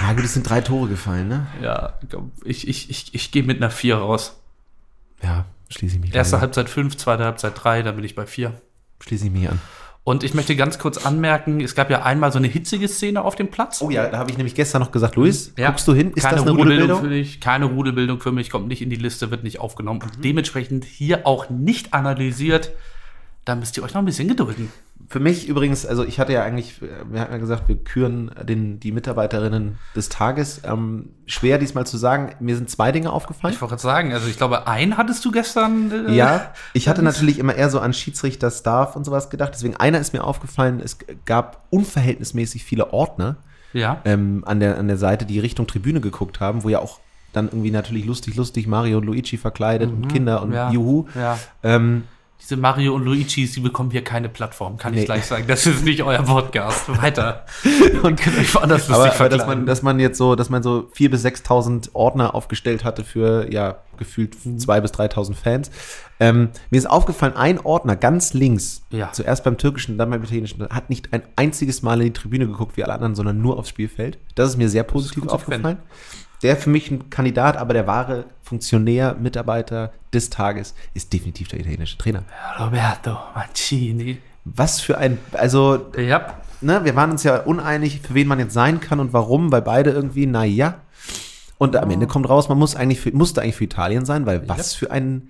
[0.00, 1.46] Ja gut, es sind drei Tore gefallen, ne?
[1.62, 1.94] Ja,
[2.44, 4.40] ich ich, ich, ich, gehe mit einer 4 raus.
[5.22, 6.42] Ja, schließe ich mich Erste an.
[6.42, 8.52] Halbzeit 5, zweite Halbzeit 3, dann bin ich bei 4.
[9.00, 9.61] Schließe ich mich an.
[10.04, 13.37] Und ich möchte ganz kurz anmerken, es gab ja einmal so eine hitzige Szene auf
[13.37, 13.82] dem Platz.
[13.82, 15.68] Oh ja, da habe ich nämlich gestern noch gesagt, Luis, Ja.
[15.68, 16.12] guckst du hin?
[16.14, 17.02] Ist keine das eine Rudelbildung Rudelbildung?
[17.02, 17.40] für dich?
[17.40, 21.26] Keine Rudelbildung für mich, kommt nicht in die Liste, wird nicht aufgenommen und dementsprechend hier
[21.26, 22.70] auch nicht analysiert.
[23.44, 24.72] Da müsst ihr euch noch ein bisschen gedulden.
[25.06, 28.78] Für mich übrigens, also ich hatte ja eigentlich, wir hatten ja gesagt, wir küren den,
[28.78, 30.61] die Mitarbeiterinnen des Tages.
[30.64, 33.54] Ähm, schwer diesmal zu sagen, mir sind zwei Dinge aufgefallen.
[33.54, 36.08] Ich wollte gerade sagen, also ich glaube, einen hattest du gestern.
[36.08, 39.52] äh, Ja, ich hatte natürlich immer eher so an Schiedsrichter, Staff und sowas gedacht.
[39.54, 43.37] Deswegen einer ist mir aufgefallen, es gab unverhältnismäßig viele Ordner
[43.72, 44.02] Ja.
[44.04, 47.00] ähm, an, der, an der Seite, die Richtung Tribüne geguckt haben, wo ja auch
[47.32, 50.54] dann irgendwie natürlich lustig, lustig Mario und Luigi verkleidet und Kinder und Mhm.
[50.54, 51.06] ja, Juhu.
[51.14, 51.38] Ja.
[51.62, 52.04] Ähm,
[52.40, 55.01] Diese Mario und Luigis, die bekommen hier keine Plattform, kann Nee.
[55.01, 55.44] ich gleich sagen.
[55.48, 56.88] Das ist nicht euer Podcast.
[57.03, 57.44] Weiter.
[58.03, 60.62] und Könnt euch woanders aber, lustig aber dass man, dass man jetzt so, dass man
[60.62, 64.59] so 4.000 bis 6.000 Ordner aufgestellt hatte für, ja, gefühlt Mhm.
[64.59, 65.70] 2.000 bis 3.000 Fans.
[66.20, 69.11] Ähm, mir ist aufgefallen, ein Ordner ganz links, Ja.
[69.12, 72.77] zuerst beim türkischen, dann beim italienischen, hat nicht ein einziges Mal in die Tribüne geguckt
[72.77, 74.18] wie alle anderen, sondern nur aufs Spielfeld.
[74.37, 75.79] Das ist mir sehr positiv aufgefallen.
[76.42, 81.61] Der für mich ein Kandidat, aber der wahre Funktionär, Mitarbeiter des Tages ist definitiv der
[81.61, 82.22] italienische Trainer.
[82.59, 84.18] Roberto Mancini.
[84.44, 86.35] Was für ein, also Ja.
[86.61, 89.62] ne, wir waren uns ja uneinig, für wen man jetzt sein kann und warum, weil
[89.62, 90.74] beide irgendwie, naja.
[91.59, 94.48] Und am Ende kommt raus, man muss eigentlich für, musste eigentlich für Italien sein, weil
[94.48, 95.29] was für ein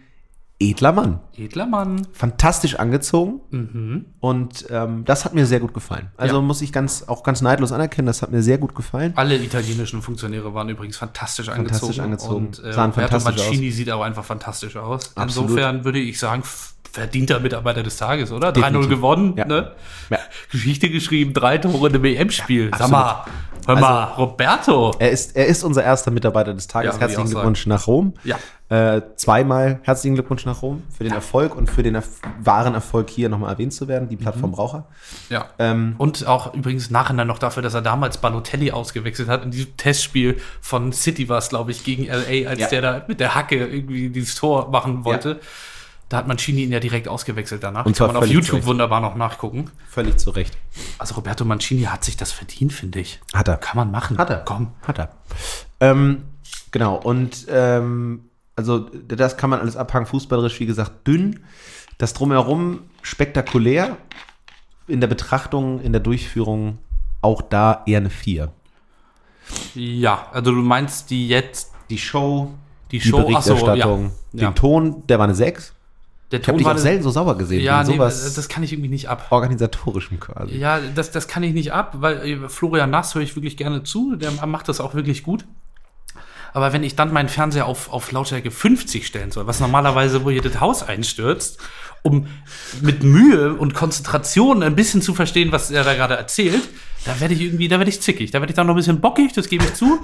[0.61, 1.21] edler Mann.
[1.37, 2.07] Edler Mann.
[2.13, 4.05] Fantastisch angezogen.
[4.21, 6.11] Und ähm, das hat mir sehr gut gefallen.
[6.17, 6.43] Also Ja.
[6.43, 9.13] muss ich ganz, auch ganz neidlos anerkennen, das hat mir sehr gut gefallen.
[9.17, 12.35] Alle italienischen Funktionäre waren übrigens fantastisch, Fantastisch angezogen.
[12.41, 12.47] angezogen.
[12.47, 15.17] Und äh, Sahen Roberto fantastisch Mancini sieht auch einfach fantastisch aus.
[15.17, 15.51] Absolut.
[15.51, 16.43] Insofern würde ich sagen,
[16.99, 18.49] verdienter Mitarbeiter des Tages, oder?
[18.51, 18.89] 3-0 Definitiv.
[18.91, 19.45] gewonnen, Ja.
[19.47, 19.73] ne?
[20.11, 20.19] Ja.
[20.51, 22.71] Geschichte geschrieben, drei Tore in einem WM-Spiel.
[22.77, 23.25] Sag mal,
[23.67, 24.93] hör mal, Roberto.
[24.99, 26.99] Er ist, er ist unser erster Mitarbeiter des Tages.
[26.99, 28.15] Herzlichen Glückwunsch nach Rom.
[28.25, 28.37] Ja.
[28.71, 32.07] Äh, zweimal herzlichen Glückwunsch nach Rom für den Erfolg und für den erf
[32.43, 34.11] wahren Erfolg hier nochmal erwähnt zu werden.
[34.11, 34.85] Die Plattform braucht er.
[35.31, 35.47] Ja.
[35.59, 39.75] Ähm, Und auch übrigens nachher noch dafür, dass er damals Balotelli ausgewechselt hat in diesem
[39.79, 43.57] Testspiel von City war es, glaube ich, gegen LA, als der da mit der Hacke
[43.67, 45.41] irgendwie dieses Tor machen wollte.
[46.09, 47.85] Da hat Mancini ihn ja direkt ausgewechselt danach.
[47.85, 49.71] Und zwar Kann man auf YouTube wunderbar noch nachgucken.
[49.89, 50.57] völlig zu Recht.
[50.99, 53.21] Also Roberto Mancini hat sich das verdient, finde ich.
[53.35, 53.59] Hat er.
[53.59, 54.17] Kann man machen.
[54.17, 54.39] Hat er.
[54.39, 54.73] Komm.
[54.87, 55.11] Hat er.
[55.81, 56.25] Ähm,
[56.71, 58.25] genau, und ähm,
[58.57, 60.07] also das kann man alles abhangen.
[60.07, 61.41] Fußballerisch, wie gesagt, dünn.
[61.99, 63.97] Das drumherum spektakulär.
[64.87, 66.79] In der Betrachtung, in der Durchführung
[67.21, 68.51] auch da eher eine 4.
[69.75, 72.55] Ja, also du meinst die jetzt, Die Show,
[72.91, 74.11] die die Show, ach so, Berichterstattung, ja.
[74.33, 74.51] den Ja.
[74.53, 75.75] Ton, der war eine 6.
[76.31, 77.63] Der Ich habe Ton dich auch selten so sauer gesehen.
[77.63, 79.29] Ja, nee, sowas das kann ich irgendwie nicht ab.
[79.31, 80.57] organisatorischem quasi.
[80.57, 83.83] Ja, das, das kann ich nicht ab, weil äh, Florian Nass höre ich wirklich gerne
[83.83, 84.17] zu.
[84.17, 85.45] Der macht das auch wirklich gut.
[86.53, 90.31] Aber wenn ich dann meinen Fernseher auf, auf Lautstärke 50 stellen soll, was normalerweise, wo
[90.31, 91.59] hier das Haus einstürzt,
[92.03, 92.27] um
[92.81, 96.63] mit Mühe und Konzentration ein bisschen zu verstehen, was er da gerade erzählt,
[97.09, 98.31] da werde ich irgendwie, da werde ich zickig.
[98.31, 99.99] Da werde ich dann noch ein bisschen bockig, das gebe ich zu,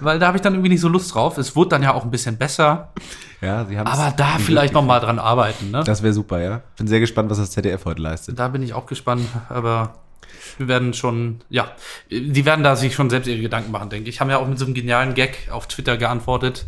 [0.00, 1.38] weil da habe ich dann irgendwie nicht so Lust drauf.
[1.38, 2.92] Es wurde dann ja auch ein bisschen besser,
[3.40, 5.70] Ja, sie haben aber da vielleicht noch mal dran arbeiten.
[5.70, 5.84] Ne?
[5.84, 6.62] Das wäre super, ja.
[6.76, 8.38] Bin sehr gespannt, was das ZDF heute leistet.
[8.38, 9.94] Da bin ich auch gespannt, aber
[10.58, 11.70] wir werden schon, ja,
[12.10, 14.20] die werden da sich schon selbst ihre Gedanken machen, denke ich.
[14.20, 16.66] Haben ja auch mit so einem genialen Gag auf Twitter geantwortet.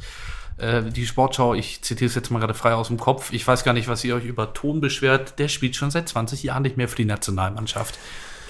[0.59, 3.33] Äh, die Sportschau, ich zitiere es jetzt mal gerade frei aus dem Kopf.
[3.33, 5.41] Ich weiß gar nicht, was ihr euch über Ton beschwert.
[5.41, 7.99] Der spielt schon seit 20 Jahren nicht mehr für die Nationalmannschaft.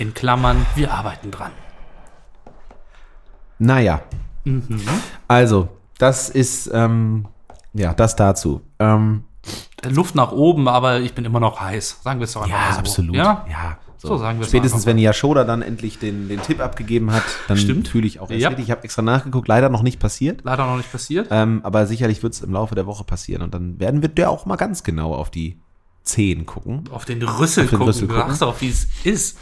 [0.03, 1.53] In Klammern, wir arbeiten dran.
[3.61, 4.03] Naja.
[4.43, 4.81] Mhm.
[5.29, 7.29] Also, das ist, ähm,
[7.73, 8.63] ja, das dazu.
[8.81, 9.23] Ähm,
[9.89, 12.01] Luft nach oben, aber ich bin immer noch heiß.
[12.03, 12.79] Sagen wir es doch einfach mal ja, so.
[12.81, 13.15] absolut.
[13.15, 13.47] Ja?
[13.49, 17.23] ja So sagen wir es Spätestens, wenn Yashoda dann endlich den, den Tipp abgegeben hat,
[17.47, 17.87] dann Stimmt.
[17.87, 18.51] fühle ich auch erst Ja.
[18.59, 20.41] Ich habe extra nachgeguckt, leider noch nicht passiert.
[20.43, 21.29] Leider noch nicht passiert.
[21.31, 23.43] Ähm, aber sicherlich wird es im Laufe der Woche passieren.
[23.43, 25.61] Und dann werden wir da auch mal ganz genau auf die
[26.03, 26.89] Zehen gucken.
[26.91, 27.87] Auf den Rüssel Auf den gucken.
[27.87, 28.27] Rüssel gucken.
[28.27, 29.39] sagst doch, wie es ist.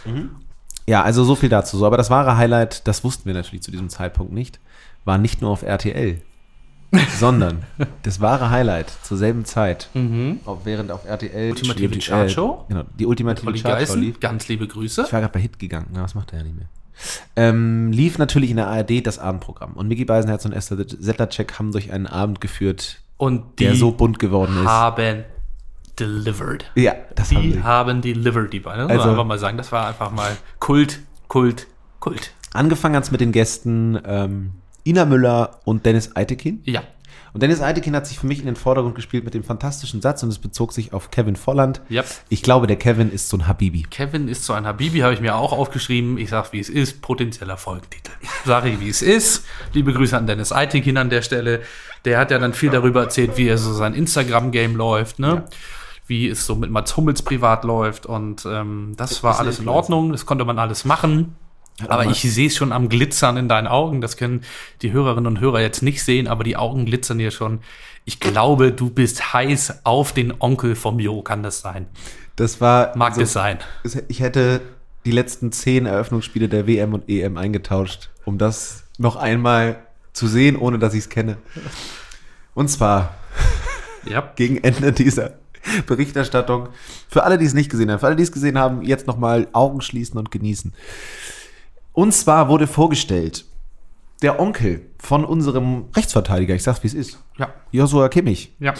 [0.90, 1.78] Ja, also so viel dazu.
[1.78, 4.58] So, aber das wahre Highlight, das wussten wir natürlich zu diesem Zeitpunkt nicht,
[5.04, 6.20] war nicht nur auf RTL,
[7.18, 7.62] sondern
[8.02, 9.88] das wahre Highlight zur selben Zeit,
[10.44, 12.64] auch während auf RTL Ultimative die- Chartshow?
[12.68, 14.18] Genau, die ultimative Chartshow lief.
[14.20, 15.04] ganz liebe Grüße.
[15.06, 16.66] Ich war gerade bei Hit gegangen, na, was macht er ja nicht mehr.
[17.36, 19.72] Ähm, lief natürlich in der ARD das Abendprogramm.
[19.74, 24.18] Und Micky Beisenherz und Esther Settlercheck haben durch einen Abend geführt, Und der so bunt
[24.18, 24.66] geworden ist.
[24.68, 25.24] haben
[26.00, 26.70] delivered.
[26.74, 27.62] Ja, das haben Die sie.
[27.62, 28.90] haben delivered, die beiden.
[28.90, 31.66] Also- einfach mal sagen, das war einfach mal Kult, Kult,
[32.00, 32.32] Kult.
[32.52, 34.52] Angefangen hat's mit den Gästen ähm,
[34.84, 36.60] Ina Müller und Dennis Eitekin.
[36.64, 36.82] Ja,
[37.32, 40.24] Und Dennis Eitekin hat sich für mich in den Vordergrund gespielt mit dem fantastischen Satz
[40.24, 41.80] und es bezog sich auf Kevin Volland.
[41.88, 42.06] Yep.
[42.28, 43.82] Ich glaube, der Kevin ist so ein Habibi.
[43.88, 46.18] Kevin ist so ein Habibi, habe ich mir auch aufgeschrieben.
[46.18, 48.10] Ich sag, wie es ist, potenzieller Folgentitel.
[48.44, 49.44] Sage ich, wie es ist.
[49.72, 51.60] Liebe Grüße an Dennis Eitekin an der Stelle.
[52.04, 55.44] Der hat ja dann viel darüber erzählt, wie er so sein Instagram-Game läuft, ne?
[56.10, 58.04] Wie es so mit Mats Hummels privat läuft.
[58.04, 59.68] Und ähm, das war ist ein alles in.
[59.68, 61.36] Ordnung, das konnte man alles machen.
[61.88, 64.00] Aber ich sehe es schon am Glitzern in deinen Augen.
[64.02, 64.42] Das können
[64.82, 67.60] die Hörerinnen und Hörer jetzt nicht sehen, aber die Augen glitzern hier schon.
[68.04, 71.86] Ich glaube, du bist heiß auf den Onkel vom Jo, kann das sein?
[72.36, 72.94] Das war.
[72.98, 73.58] Mag so- es sein.
[74.08, 74.60] Ich hätte
[75.06, 79.76] die letzten zehn Eröffnungsspiele der WM und EM eingetauscht, um das noch einmal
[80.12, 81.38] zu sehen, ohne dass ich es kenne.
[82.52, 83.14] Und zwar
[84.04, 84.20] Ja.
[84.36, 85.39] gegen Ende dieser
[85.86, 86.68] Berichterstattung.
[87.08, 89.48] Für alle, die es nicht gesehen haben, für alle, die es gesehen haben, jetzt nochmal
[89.52, 90.72] Augen schließen und genießen.
[91.92, 93.44] Und zwar wurde vorgestellt,
[94.22, 97.48] der Onkel von unserem Rechtsverteidiger, ich sag's wie es ist, Ja.
[97.72, 98.54] Joshua Kimmich.
[98.58, 98.74] Ja.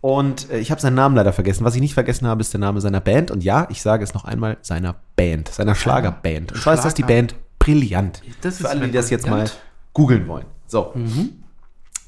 [0.00, 1.64] Und äh, ich habe seinen Namen leider vergessen.
[1.64, 3.30] Was ich nicht vergessen habe, ist der Name seiner Band.
[3.30, 6.52] Und ja, ich sage es noch einmal, seiner Band, seiner Schlagerband.
[6.52, 7.14] Und zwar ist das die Schlager.
[7.14, 8.20] Band Brillant.
[8.42, 9.50] Das Für ist alle, die das jetzt mal
[9.94, 10.44] googeln wollen.
[10.66, 10.92] So.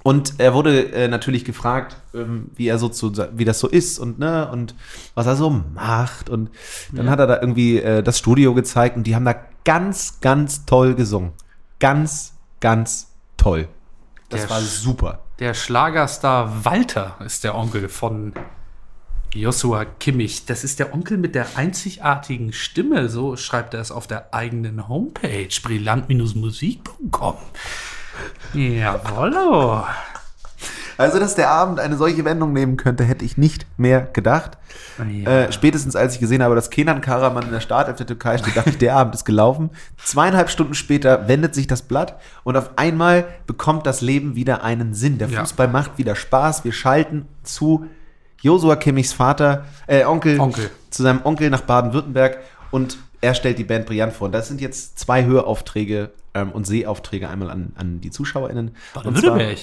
[0.06, 3.98] Und er wurde äh, natürlich gefragt, ähm, wie er so zu, wie das so ist
[3.98, 4.76] und ne und
[5.16, 6.48] was er so macht und
[6.92, 10.64] dann hat er da irgendwie äh, das Studio gezeigt und die haben da ganz ganz
[10.64, 11.32] toll gesungen,
[11.80, 13.66] ganz ganz toll.
[14.28, 15.24] Das Der war super.
[15.40, 18.32] Der Schlagerstar Walter ist der Onkel von
[19.34, 20.46] Joshua Kimmich.
[20.46, 23.08] Das ist der Onkel mit der einzigartigen Stimme.
[23.08, 25.48] So schreibt er es auf der eigenen Homepage.
[25.60, 27.34] brillant-musik.com.
[28.54, 29.84] Jawollo.
[30.98, 34.56] Also, dass der Abend eine solche Wendung nehmen könnte, hätte ich nicht mehr gedacht.
[34.98, 35.30] Ja.
[35.42, 38.56] Äh, spätestens als ich gesehen habe, dass Kenan Karaman in der Startelf der Türkei steht,
[38.56, 39.68] dachte ich, der Abend ist gelaufen.
[40.02, 44.94] Zweieinhalb Stunden später wendet sich das Blatt und auf einmal bekommt das Leben wieder einen
[44.94, 45.18] Sinn.
[45.18, 45.40] Der Ja.
[45.40, 46.64] Fußball macht wieder Spaß.
[46.64, 47.86] Wir schalten zu
[48.40, 50.70] Josua Kimmichs Vater, äh, Onkel, Onkel.
[50.88, 52.38] zu seinem Onkel nach Baden-Württemberg
[52.70, 54.26] und er stellt die Band Brillant vor.
[54.26, 58.68] Und das sind jetzt zwei Höraufträge ähm, und Sehaufträge einmal an, an die ZuschauerInnen.
[58.68, 59.58] Und Baden-Württemberg.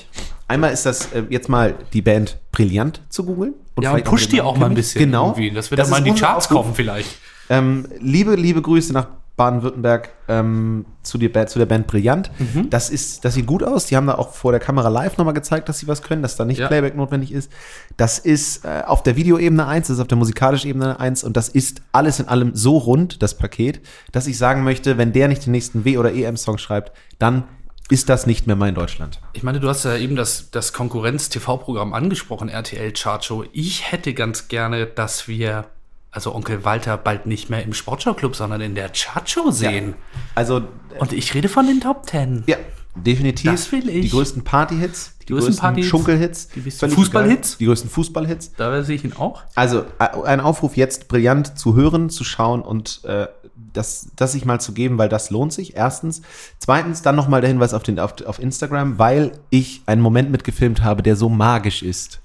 [0.48, 3.54] Einmal ist das äh, jetzt mal die Band Brillant zu googeln.
[3.54, 5.00] Ja, und vielleicht pusht den die auch mal ein bisschen.
[5.06, 5.28] Genau.
[5.28, 5.52] Irgendwie.
[5.52, 7.10] Das wird dann mal in die Charts kommen vielleicht.
[7.50, 12.30] Ähm, liebe, liebe Grüße nach Baden-Württemberg ähm, zu, der Band- zu der Band Brillant.
[12.40, 12.70] Mhm.
[12.70, 13.86] Das, ist, das sieht gut aus.
[13.88, 16.36] Die haben da auch vor der Kamera live nochmal gezeigt, dass sie was können, dass
[16.36, 16.68] da nicht Ja.
[16.68, 17.52] Playback notwendig ist.
[17.98, 21.36] Das ist äh, auf der Videoebene eins, das ist auf der musikalischen Ebene eins und
[21.36, 25.28] das ist alles in allem so rund, das Paket, dass ich sagen möchte, wenn der
[25.28, 27.44] nicht den nächsten W- oder EM-Song schreibt, dann
[27.90, 29.20] ist das nicht mehr mein Deutschland.
[29.34, 33.44] Ich meine, du hast ja eben das, das Konkurrenz-TV-Programm angesprochen, RTL Chartshow.
[33.52, 35.66] Ich hätte ganz gerne, dass wir,
[36.14, 39.96] also Onkel Walter, bald nicht mehr im Sportschau-Club, sondern in der Chartshow sehen.
[40.36, 40.62] Also,
[41.00, 42.44] Und ich rede von den Top Ten.
[42.46, 42.58] ja,
[42.96, 43.52] definitiv.
[43.52, 44.02] Das will ich.
[44.04, 47.58] Die größten Party-Hits, die, größten größten Party-Hits, Schunkel-Hits, die größten Fußball-Hits.
[47.58, 48.54] die größten Fußball-Hits.
[48.58, 49.42] Da sehe ich ihn auch.
[49.56, 53.28] Also äh, ein Aufruf jetzt brillant zu hören, zu schauen und äh,
[53.74, 55.76] das, das sich mal zu geben, weil das lohnt sich.
[55.76, 56.22] Erstens.
[56.60, 60.84] Zweitens dann nochmal der Hinweis auf, den, auf, auf Instagram, weil ich einen Moment mitgefilmt
[60.84, 62.22] habe, der so magisch ist,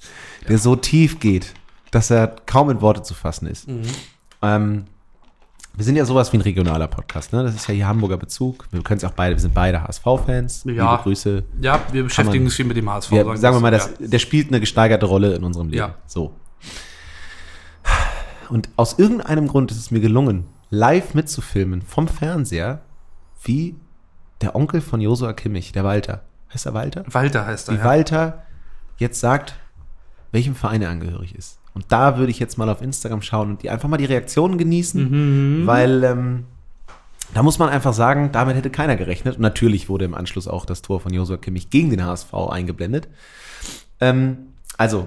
[0.47, 1.55] der so tief geht,
[1.91, 3.67] dass er kaum in Worte zu fassen ist.
[4.43, 4.85] Ähm,
[5.75, 7.45] wir sind ja sowas wie ein regionaler Podcast, ne?
[7.45, 8.67] Das ist ja hier Hamburger Bezug.
[8.73, 10.65] Wir können es auch beide, wir sind beide HSV-Fans.
[10.65, 10.73] Ja.
[10.93, 11.45] Liebe Grüße.
[11.61, 13.13] Ja, wir beschäftigen uns viel mit dem HSV.
[13.13, 15.79] Wir, sagen sagen wir mal, das, der spielt eine gesteigerte Rolle in unserem Leben.
[15.79, 15.95] Ja.
[16.07, 16.35] So.
[18.49, 22.81] Und aus irgendeinem Grund ist es mir gelungen, live mitzufilmen vom Fernseher,
[23.43, 23.77] wie
[24.41, 26.23] der Onkel von Josua Kimmich, der Walter.
[26.53, 27.05] Heißt er Walter?
[27.07, 27.15] Ja.
[27.15, 27.75] Walter heißt er.
[27.75, 27.85] Wie Ja.
[27.85, 28.43] Walter
[28.97, 29.55] jetzt sagt,
[30.33, 31.59] welchem Verein er angehörig ist.
[31.79, 34.59] Und da würde ich jetzt mal auf Instagram schauen und die einfach mal die Reaktionen
[34.59, 36.45] genießen, weil ähm,
[37.35, 39.37] da muss man einfach sagen, damit hätte keiner gerechnet.
[39.37, 43.07] Und natürlich wurde im Anschluss auch das Tor von Josua Kimmich gegen den HSV eingeblendet.
[44.01, 44.39] Ähm,
[44.77, 45.07] also,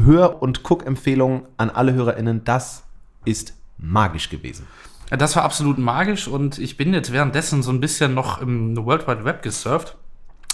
[0.00, 2.84] Hör- und Guck-Empfehlung an alle HörerInnen, das
[3.24, 4.68] ist magisch gewesen.
[5.10, 9.08] Das war absolut magisch und ich bin jetzt währenddessen so ein bisschen noch im World
[9.08, 9.96] Wide Web gesurft.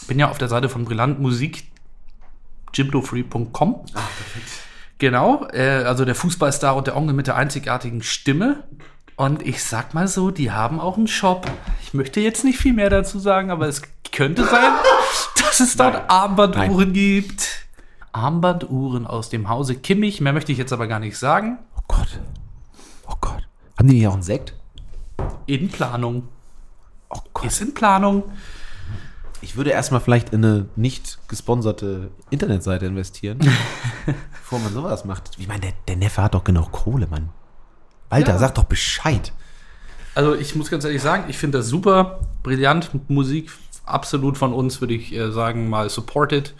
[0.08, 1.64] Bin ja auf der Seite von Brillant Musik,
[2.72, 3.74] jiblofree.com.
[3.92, 4.69] Ah, perfekt.
[5.00, 8.64] Genau, äh, also der Fußballstar und der Onkel mit der einzigartigen Stimme.
[9.16, 11.50] Und ich sag mal so, die haben auch einen Shop.
[11.82, 13.80] Ich möchte jetzt nicht viel mehr dazu sagen, aber es
[14.12, 14.72] könnte sein,
[15.36, 16.04] dass es dort Nein.
[16.08, 17.66] Armbanduhren gibt.
[18.12, 20.20] Armbanduhren aus dem Hause Kimmich.
[20.20, 21.58] Mehr möchte ich jetzt aber gar nicht sagen.
[21.78, 22.20] Oh Gott.
[23.08, 23.48] Oh Gott.
[23.78, 24.52] Haben die hier auch einen Sekt?
[25.46, 26.28] In Planung.
[27.08, 27.46] Oh Gott.
[27.46, 28.24] Ist in Planung.
[29.42, 33.38] Ich würde erstmal vielleicht in eine nicht gesponserte Internetseite investieren,
[34.32, 35.30] bevor man sowas macht.
[35.38, 37.30] Ich meine, der, der Neffe hat doch genug Kohle, Mann.
[38.10, 38.38] Alter, Ja.
[38.38, 39.32] sag doch Bescheid.
[40.14, 43.50] Also ich muss ganz ehrlich sagen, ich finde das super, brillant, Musik
[43.86, 46.54] absolut von uns, würde ich äh, sagen, mal supported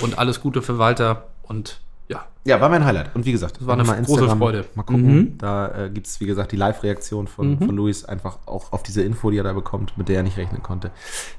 [0.00, 3.14] und alles Gute für Walter und ja, Ja, war mein Highlight.
[3.14, 4.64] Und wie gesagt, das war eine große Freude.
[4.74, 5.14] Mal gucken.
[5.16, 5.38] Mhm.
[5.38, 9.02] Da äh, gibt es, wie gesagt, die Live-Reaktion von, von Luis einfach auch auf diese
[9.02, 10.90] Info, die er da bekommt, mit der er nicht rechnen konnte.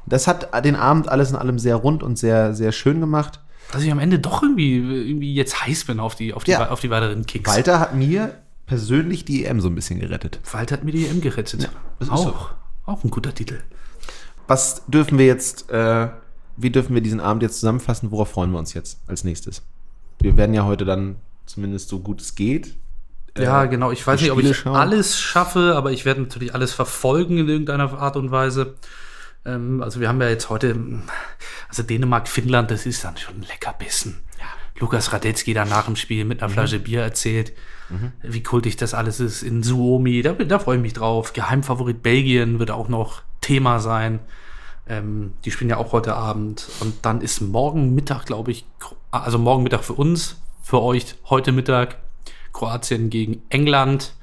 [0.06, 3.40] Das hat den Abend alles in allem sehr rund und sehr, sehr schön gemacht.
[3.72, 6.70] dass ich am Ende doch irgendwie, irgendwie jetzt heiß bin auf die, auf die, Ja.
[6.70, 7.50] auf die weiteren Kicks.
[7.50, 8.36] Walter hat mir
[8.68, 10.40] persönlich die EM so ein bisschen gerettet.
[10.52, 11.70] Walter hat mir die EM gerettet.
[11.98, 12.36] das ist auch, so.
[12.86, 13.60] auch ein guter Titel.
[14.48, 16.10] Was dürfen wir jetzt, äh,
[16.58, 18.12] wie dürfen wir diesen Abend jetzt zusammenfassen?
[18.12, 19.64] Worauf freuen wir uns jetzt als nächstes?
[20.20, 22.76] Wir werden ja heute dann zumindest so gut es geht.
[23.38, 23.92] Ja, äh, genau.
[23.92, 24.76] Ich weiß nicht, ob ich schauen.
[24.76, 28.76] alles schaffe, aber ich werde natürlich alles verfolgen in irgendeiner Art und Weise.
[29.46, 30.76] Ähm, also wir haben ja jetzt heute,
[31.70, 34.20] also Dänemark, Finnland, das ist dann schon ein Leckerbissen.
[34.40, 34.46] Ja.
[34.80, 37.54] Lukas Radetzky da nach dem Spiel mit einer Flasche Bier erzählt,
[38.22, 40.22] wie kultig das alles ist in Suomi.
[40.22, 41.34] Da, da freue ich mich drauf.
[41.34, 44.20] Geheimfavorit Belgien wird auch noch Thema sein.
[44.90, 46.68] Ähm, die spielen ja auch heute Abend.
[46.80, 51.16] Und dann ist morgen Mittag, glaube ich, Kro- also morgen Mittag für uns, für euch
[51.30, 51.98] heute Mittag
[52.54, 54.14] Kroatien gegen England.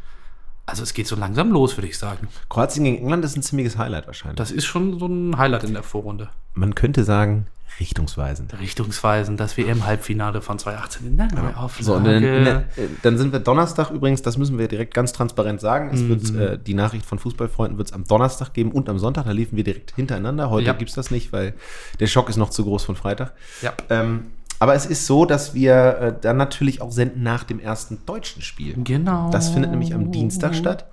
[0.67, 2.27] Also es geht so langsam los, würde ich sagen.
[2.49, 4.37] Kroatien gegen England ist ein ziemliches Highlight wahrscheinlich.
[4.37, 6.31] Das ist schon so ein Highlight in der Vorrunde.
[6.55, 7.47] Man könnte sagen,
[7.81, 8.59] richtungsweisend.
[8.59, 11.85] Richtungsweisend das WM-Halbfinale von 2018 in der Neuauflage.
[11.85, 12.05] So, in
[12.45, 12.63] der, äh,
[13.03, 15.91] dann sind wir Donnerstag übrigens, das müssen wir direkt ganz transparent sagen.
[15.93, 16.41] Es wird Mhm.
[16.41, 19.25] äh, die Nachricht von Fußballfreunden wird es am Donnerstag geben und am Sonntag.
[19.27, 20.51] Da liefen wir direkt hintereinander.
[20.51, 20.73] Heute Ja.
[20.73, 21.55] gibt's das nicht, weil
[22.01, 23.33] der Schock ist noch zu groß von Freitag.
[23.63, 23.73] ja.
[23.91, 24.27] Ähm,
[24.59, 28.41] aber es ist so, dass wir äh, dann natürlich auch senden nach dem ersten deutschen
[28.41, 28.75] Spiel.
[28.85, 29.29] Genau.
[29.31, 30.87] Das findet nämlich am Dienstag statt.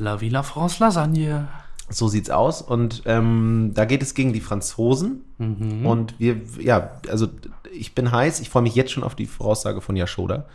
[0.00, 1.46] La Villa France Lasagne.
[1.90, 2.62] So sieht's aus.
[2.62, 5.22] Und ähm, da geht es gegen die Franzosen.
[5.38, 5.84] Mhm.
[5.86, 7.28] Und wir, ja, also
[7.72, 8.40] ich bin heiß.
[8.40, 10.46] Ich freue mich jetzt schon auf die Voraussage von Yashoda.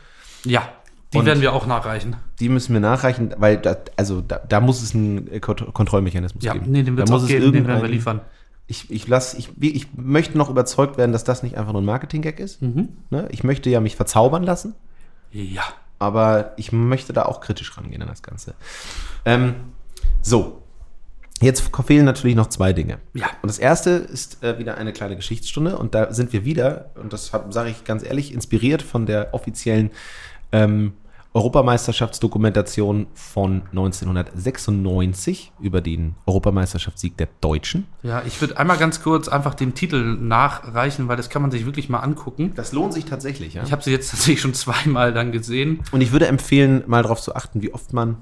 [0.43, 0.67] Ja,
[1.13, 2.15] die Und- werden wir auch nachreichen.
[2.39, 6.43] Die müssen wir nachreichen, weil da, also da, da muss es einen äh, Kont Kontrollmechanismus
[6.43, 6.65] Ja, geben.
[6.71, 8.21] nee, den wird da es auch geben, den werden wir liefern.
[8.67, 11.85] Ich, ich, lass, ich, ich möchte noch überzeugt werden, dass das nicht einfach nur ein
[11.85, 12.61] Marketing-Gag ist.
[12.61, 12.89] Mhm.
[13.09, 13.27] Ne?
[13.31, 14.75] Ich möchte ja mich verzaubern lassen.
[15.31, 15.63] Ja.
[15.99, 18.53] aber ich möchte da auch kritisch rangehen an das Ganze.
[19.25, 19.55] Ähm,
[20.21, 20.61] so,
[21.41, 22.99] jetzt fehlen natürlich noch zwei Dinge.
[23.13, 23.27] Ja.
[23.41, 27.13] Und das erste ist äh, wieder eine kleine Geschichtsstunde und da sind wir wieder, und
[27.13, 29.91] das sage ich ganz ehrlich, inspiriert von der offiziellen
[30.51, 30.93] ähm,
[31.33, 37.85] Europameisterschaftsdokumentation von 1996 über den Europameisterschaftssieg der Deutschen.
[38.01, 41.67] Ja, ich würde einmal ganz kurz einfach den Titel nachreichen, weil das kann man sich
[41.67, 42.53] wirklich mal angucken.
[42.55, 43.63] Das lohnt sich tatsächlich, ja.
[43.63, 45.81] Ich habe sie jetzt tatsächlich schon zweimal dann gesehen.
[45.91, 48.17] Und ich würde empfehlen, mal darauf zu achten, wie oft man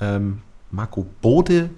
[0.00, 1.70] ähm, Marco Bode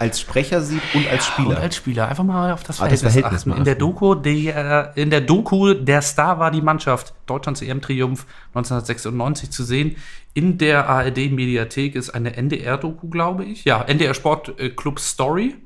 [0.00, 1.48] als Sprecher sieht und als Spieler.
[1.50, 3.58] Und als Spieler einfach mal auf das Ah, das Verhältnis, Verhältnis achten.
[3.58, 3.74] In der.
[3.74, 9.96] Doku, der, in der Doku der Star war die Mannschaft Deutschlands EM-Triumph 1996 zu sehen.
[10.32, 13.66] In der ARD-Mediathek ist eine NDR-Doku, glaube ich.
[13.66, 15.56] Ja, NDR Sport äh, Club Story.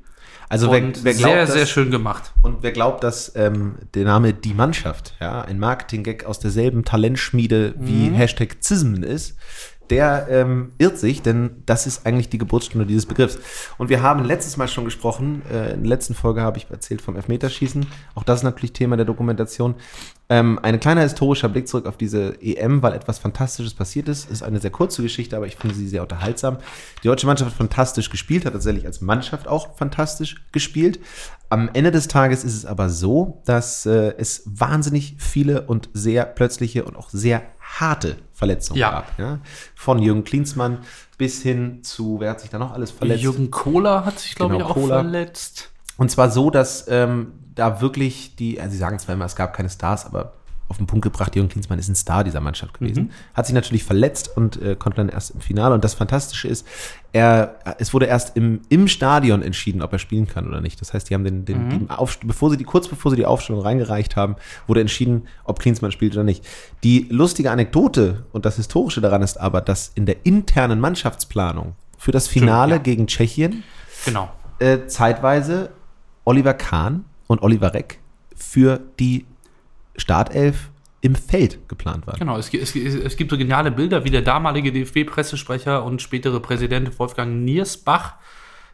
[0.49, 2.33] also wer, wer glaubt, sehr, dass, sehr schön gemacht.
[2.41, 7.75] Und wer glaubt, dass ähm, der Name Die Mannschaft, ja, ein Marketing-Gag aus derselben Talentschmiede
[7.77, 9.37] wie Hashtag Zismen ist,
[9.89, 13.39] der ähm, irrt sich, denn das ist eigentlich die Geburtsstunde dieses Begriffs.
[13.77, 17.01] Und wir haben letztes Mal schon gesprochen, äh, in der letzten Folge habe ich erzählt
[17.01, 17.85] vom Elfmeterschießen.
[18.15, 19.75] Auch das ist natürlich Thema der Dokumentation.
[20.27, 24.31] Ähm, ein kleiner historischer Blick zurück auf diese EM, weil etwas Fantastisches passiert ist.
[24.31, 26.57] Ist eine sehr kurze Geschichte, aber ich finde sie sehr unterhaltsam.
[27.03, 30.99] Die deutsche Mannschaft hat fantastisch gespielt, hat tatsächlich als Mannschaft auch fantastisch gespielt.
[31.49, 36.25] Am Ende des Tages ist es aber so, dass äh, es wahnsinnig viele und sehr
[36.25, 37.43] plötzliche und auch sehr
[37.79, 38.91] harte Verletzungen Ja.
[38.91, 39.19] gab.
[39.19, 39.39] Ja?
[39.75, 40.79] Von Jürgen Klinsmann
[41.17, 43.23] bis hin zu, wer hat sich da noch alles verletzt?
[43.23, 44.95] Jürgen Kohler hat sich, glaube Genau, ich, auch Kohler.
[45.01, 45.69] verletzt.
[45.97, 49.53] Und zwar so, dass ähm, da wirklich die, also sie sagen zwar immer, es gab
[49.53, 50.33] keine Stars, aber
[50.67, 53.11] auf den Punkt gebracht, Jürgen Klinsmann ist ein Star dieser Mannschaft gewesen.
[53.35, 55.75] Hat sich natürlich verletzt und äh, konnte dann erst im Finale.
[55.75, 56.65] Und das Fantastische ist,
[57.13, 60.81] er, es wurde erst im, im Stadion entschieden, ob er spielen kann oder nicht.
[60.81, 63.27] Das heißt, die haben den, den, die Aufst bevor sie die, kurz bevor sie die
[63.27, 66.43] Aufstellung reingereicht haben, wurde entschieden, ob Klinsmann spielt oder nicht.
[66.83, 72.11] Die lustige Anekdote und das Historische daran ist aber, dass in der internen Mannschaftsplanung für
[72.11, 72.77] das Finale ja.
[72.79, 73.63] gegen Tschechien
[74.03, 74.31] Genau.
[74.59, 75.69] äh, zeitweise
[76.23, 77.99] Oliver Kahn und Oliver Reck
[78.35, 79.25] für die
[79.97, 80.69] Startelf
[81.01, 82.17] im Feld geplant waren.
[82.17, 86.97] Genau, es, es, es gibt so geniale Bilder, wie der damalige DFB-Pressesprecher und spätere Präsident
[86.97, 88.15] Wolfgang Niersbach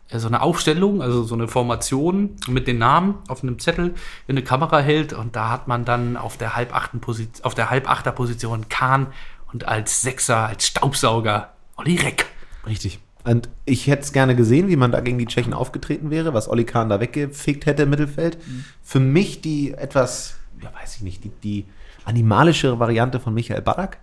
[0.09, 3.95] äh, so eine Aufstellung, also so eine Formation mit den Namen auf einem Zettel
[4.27, 7.69] in eine Kamera hält und da hat man dann auf der halbachten Position, auf der
[7.69, 9.07] halbachter Position Kahn
[9.51, 12.27] und als Sechser, als Staubsauger Olli Reck.
[12.65, 12.99] Richtig.
[13.23, 16.49] Und ich hätte es gerne gesehen, wie man da gegen die Tschechen aufgetreten wäre, was
[16.49, 18.37] Olli Kahn da weggefegt hätte im Mittelfeld.
[18.81, 21.65] Für mich die etwas, ja weiß ich nicht, die, die
[22.05, 23.99] animalischere Variante von Michael Ballack.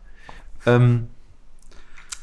[0.66, 1.08] Ähm,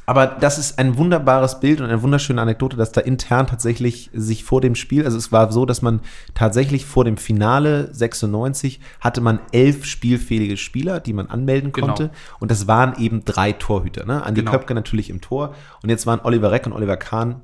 [0.08, 4.44] aber das ist ein wunderbares Bild und eine wunderschöne Anekdote, dass da intern tatsächlich sich
[4.44, 6.00] vor dem Spiel, also es war so, dass man
[6.36, 11.88] tatsächlich vor dem Finale 96 hatte man elf spielfähige Spieler, die man anmelden Genau.
[11.88, 12.12] konnte.
[12.40, 14.06] Und das waren eben drei Torhüter.
[14.06, 14.24] Ne?
[14.24, 14.52] Andi Genau.
[14.52, 15.56] Köpke natürlich im Tor.
[15.82, 17.42] Und jetzt waren Oliver Reck und Oliver Kahn,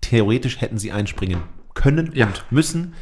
[0.00, 1.42] theoretisch hätten sie einspringen
[1.74, 2.26] können Ja.
[2.26, 2.94] und müssen,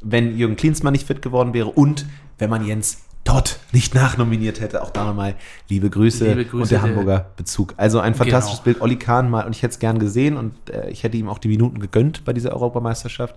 [0.00, 2.06] wenn Jürgen Klinsmann nicht fit geworden wäre und
[2.38, 4.82] wenn man Jens Todd nicht nachnominiert hätte.
[4.82, 5.34] Auch da nochmal
[5.68, 7.74] liebe Grüße, Liebe Grüße und der Hamburger Bezug.
[7.76, 8.64] Also ein fantastisches Genau.
[8.64, 8.80] Bild.
[8.80, 11.38] Olli Kahn mal, und ich hätte es gern gesehen und äh, ich hätte ihm auch
[11.38, 13.34] die Minuten gegönnt bei dieser Europameisterschaft.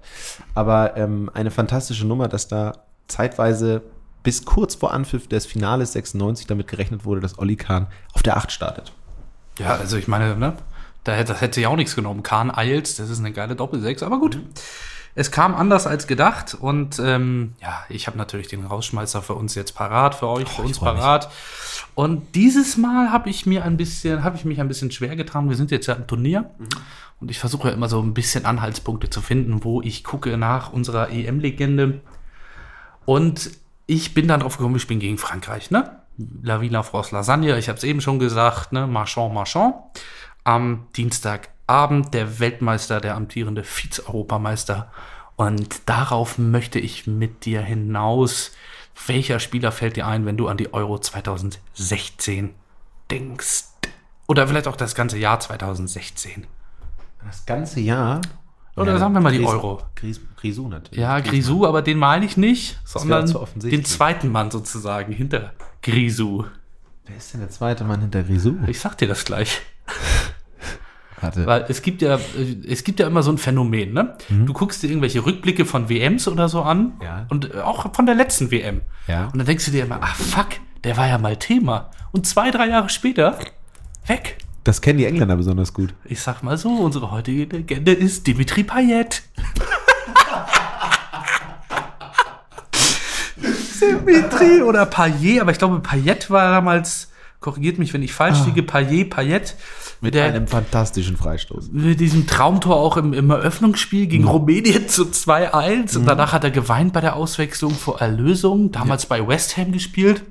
[0.54, 2.74] Aber ähm, eine fantastische Nummer, dass da
[3.08, 3.82] zeitweise
[4.22, 8.38] bis kurz vor Anpfiff des Finales 96 damit gerechnet wurde, dass Olli Kahn auf der
[8.38, 8.94] 8 startet.
[9.58, 10.54] Ja, also ich meine, ne,
[11.04, 12.22] da hätte, das hätte sich auch nichts genommen.
[12.22, 14.40] Kahn Eils, das ist eine geile Doppelsechs, aber gut.
[15.16, 19.56] Es kam anders als gedacht und ähm, ja, ich habe natürlich den Rausschmeißer für uns
[19.56, 21.02] jetzt parat, für euch, für ich uns freu mich.
[21.02, 21.32] parat.
[21.96, 25.50] Und dieses Mal habe ich mir ein bisschen, habe ich mich ein bisschen schwer getan.
[25.50, 26.50] Wir sind jetzt ja im Turnier
[27.20, 30.72] und ich versuche ja immer so ein bisschen Anhaltspunkte zu finden, wo ich gucke nach
[30.72, 32.02] unserer EM-Legende.
[33.06, 33.52] Und
[33.88, 36.04] ich bin dann drauf gekommen, wir spielen gegen Frankreich, ne?
[36.44, 38.86] La Villa France Lasagne, ich habe es eben schon gesagt, ne?
[38.86, 39.76] Marchand, Marchand.
[40.44, 40.88] Am
[41.70, 44.92] Dienstagabend der Weltmeister, der amtierende Vize-Europameister.
[45.36, 48.52] Und darauf möchte ich mit dir hinaus.
[49.06, 52.56] Welcher Spieler fällt dir ein, wenn du an die Euro 2016
[53.12, 53.66] denkst?
[54.28, 56.48] Oder vielleicht auch das ganze Jahr 2016.
[57.24, 58.22] Das ganze Jahr.
[58.76, 59.84] Oder sagen wir mal die Gris- Euro.
[59.96, 61.00] Gris, Grisou natürlich.
[61.00, 63.80] Ja, Grisou, aber den meine ich nicht, sondern zu offensichtlich.
[63.82, 65.54] den zweiten Mann sozusagen hinter
[65.84, 66.46] Grisou.
[67.06, 68.56] Wer ist denn der zweite Mann hinter Grisou?
[68.68, 69.62] Ich sag dir das gleich.
[71.22, 71.46] Warte.
[71.46, 72.20] Weil es gibt ja,
[72.68, 74.16] es gibt ja immer so ein Phänomen, ne?
[74.30, 77.26] Du guckst dir irgendwelche Rückblicke von WMs oder so an Ja.
[77.30, 78.82] und äh, auch von der letzten WM.
[79.08, 79.26] Ja.
[79.26, 80.48] Und dann denkst du dir immer, ach fuck,
[80.84, 81.90] der war ja mal Thema.
[82.12, 83.38] Und zwei, drei Jahre später,
[84.08, 84.38] weg.
[84.64, 85.94] Das kennen die Engländer besonders gut.
[86.06, 89.24] Ich sag mal so, unsere heutige Legende ist Dimitri Payet.
[93.82, 98.64] Dimitri oder Payet, aber ich glaube, Payet war damals, korrigiert mich, wenn ich falsch liege,
[98.64, 99.56] Payet, Payet,
[100.02, 101.72] Mit der, einem fantastischen Freistoß.
[101.72, 106.52] mit diesem Traumtor auch im, im Eröffnungsspiel gegen Rumänien zu 2-1 und danach hat er
[106.52, 110.24] geweint bei der Auswechslung vor Erlösung, damals bei West Ham gespielt.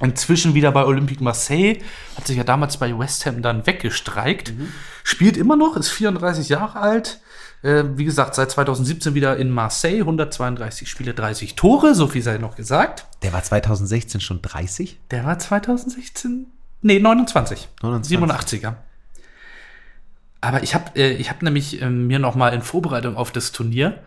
[0.00, 1.78] Inzwischen wieder bei Olympique Marseille,
[2.16, 4.52] hat sich ja damals bei West Ham dann weggestreikt,
[5.04, 7.20] spielt immer noch, ist 34 Jahre alt.
[7.62, 12.38] Äh, wie gesagt, seit 2017 wieder in Marseille, 132 Spiele, 30 Tore, so viel sei
[12.38, 13.06] noch gesagt.
[13.22, 14.98] Der war 2016 schon 30?
[15.10, 16.46] Der war 2016,
[16.80, 18.64] nee, 29, 29.
[18.64, 18.74] 87er.
[20.40, 23.52] Aber ich habe äh, ich hab nämlich ähm, mir noch mal in Vorbereitung auf das
[23.52, 23.98] Turnier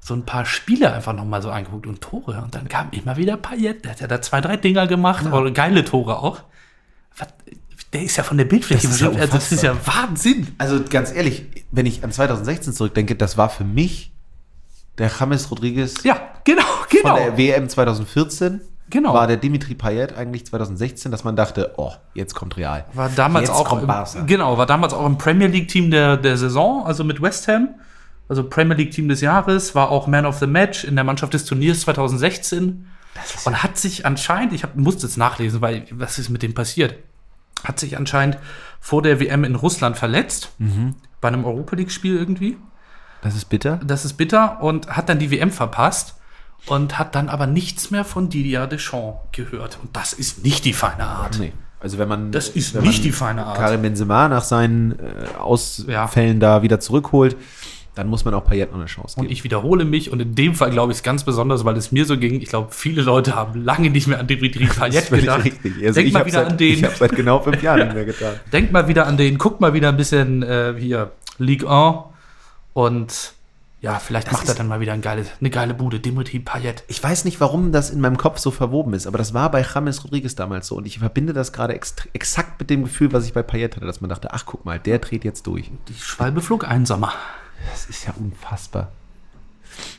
[0.00, 2.42] so ein paar Spiele einfach noch mal so angeguckt und Tore.
[2.42, 3.84] Und dann kam immer wieder Payet.
[3.84, 6.40] Der hat ja da zwei, drei Dinger gemacht, oder geile Tore auch.
[7.16, 7.28] Was,
[7.92, 8.88] der ist ja von der Bildfläche.
[8.88, 10.48] Das ist ja also das ist ja Wahnsinn.
[10.58, 14.12] Also ganz ehrlich, wenn ich an 2016 zurückdenke, das war für mich
[14.98, 17.16] der James Rodriguez Ja, genau, von genau.
[17.16, 18.60] der WM 2014.
[18.92, 19.14] Genau.
[19.14, 22.84] War der Dimitri Payet eigentlich 2016, dass man dachte, oh, jetzt kommt Real.
[22.92, 24.20] War damals jetzt auch im, Barca.
[24.26, 27.70] genau, war damals auch im Premier League Team der, der Saison, also mit West Ham.
[28.28, 31.32] Also Premier League Team des Jahres, war auch Man of the Match in der Mannschaft
[31.32, 32.86] des Turniers 2016
[33.46, 36.94] und hat sich anscheinend, ich hab, musste es nachlesen, weil was ist mit dem passiert?
[37.64, 38.38] Hat sich anscheinend
[38.80, 40.96] vor der WM in Russland verletzt, Mhm.
[41.20, 42.56] bei einem Europa League Spiel irgendwie.
[43.22, 43.80] Das ist bitter.
[43.84, 46.16] Das ist bitter und hat dann die WM verpasst
[46.66, 49.78] und hat dann aber nichts mehr von Didier Deschamps gehört.
[49.82, 51.38] Und das ist nicht die feine Art.
[51.38, 51.52] Nee.
[51.80, 53.56] Also wenn man Das ist nicht man die feine Art.
[53.58, 57.36] Karim Benzema nach seinen äh, Ausfällen da wieder zurückholt,
[57.94, 59.32] dann muss man auch Payet noch eine Chance Und geben.
[59.32, 62.06] ich wiederhole mich und in dem Fall glaube ich es ganz besonders, weil es mir
[62.06, 62.40] so ging.
[62.40, 65.44] Ich glaube, viele Leute haben lange nicht mehr an Dimitri Payet gedacht.
[65.44, 65.74] richtig.
[65.82, 66.72] Also Denk ich mal wieder seit, an den.
[66.74, 68.34] Ich habe seit genau fünf Jahren nicht mehr getan.
[68.52, 69.36] Denkt mal wieder an den.
[69.36, 71.96] Guckt mal wieder ein bisschen äh, hier Ligue 1
[72.74, 73.32] und
[73.82, 76.00] ja, vielleicht macht er dann mal wieder ein geiles, eine geile Bude.
[76.00, 76.84] Dimitri Payet.
[76.88, 79.62] Ich weiß nicht, warum das in meinem Kopf so verwoben ist, aber das war bei
[79.74, 80.76] James Rodriguez damals so.
[80.76, 83.84] Und ich verbinde das gerade ext- exakt mit dem Gefühl, was ich bei Payet hatte,
[83.84, 85.70] dass man dachte, ach guck mal, der dreht jetzt durch.
[85.88, 87.12] Die Schwalbe flog einsamer.
[87.70, 88.92] Das ist ja unfassbar.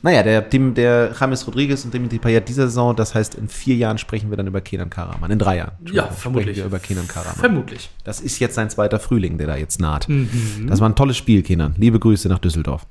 [0.02, 3.76] Naja, der, dem, der James Rodriguez und Dimitri Payet dieser Saison, das heißt, in vier
[3.76, 5.32] Jahren sprechen wir dann über Kenan Karaman.
[5.32, 5.72] In drei Jahren.
[5.92, 6.46] Ja, vermutlich.
[6.58, 7.36] Sprechen wir über Kenan Karaman.
[7.36, 7.90] Vermutlich.
[8.04, 10.08] Das ist jetzt sein zweiter Frühling, der da jetzt naht.
[10.08, 10.68] Mhm.
[10.70, 11.74] Das war ein tolles Spiel, Kenan.
[11.78, 12.86] Liebe Grüße nach Düsseldorf.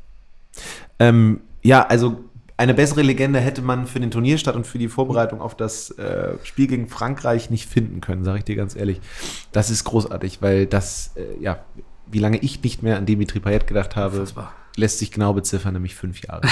[0.98, 2.24] Ähm, ja, also
[2.56, 6.34] eine bessere Legende hätte man für den Turnierstart und für die Vorbereitung auf das äh,
[6.44, 9.00] Spiel gegen Frankreich nicht finden können, sage ich dir ganz ehrlich.
[9.50, 11.64] Das ist großartig, weil das, äh, ja,
[12.10, 14.24] wie lange ich nicht mehr an Dimitri Payet gedacht habe,
[14.76, 16.42] lässt sich genau beziffern, nämlich fünf Jahre.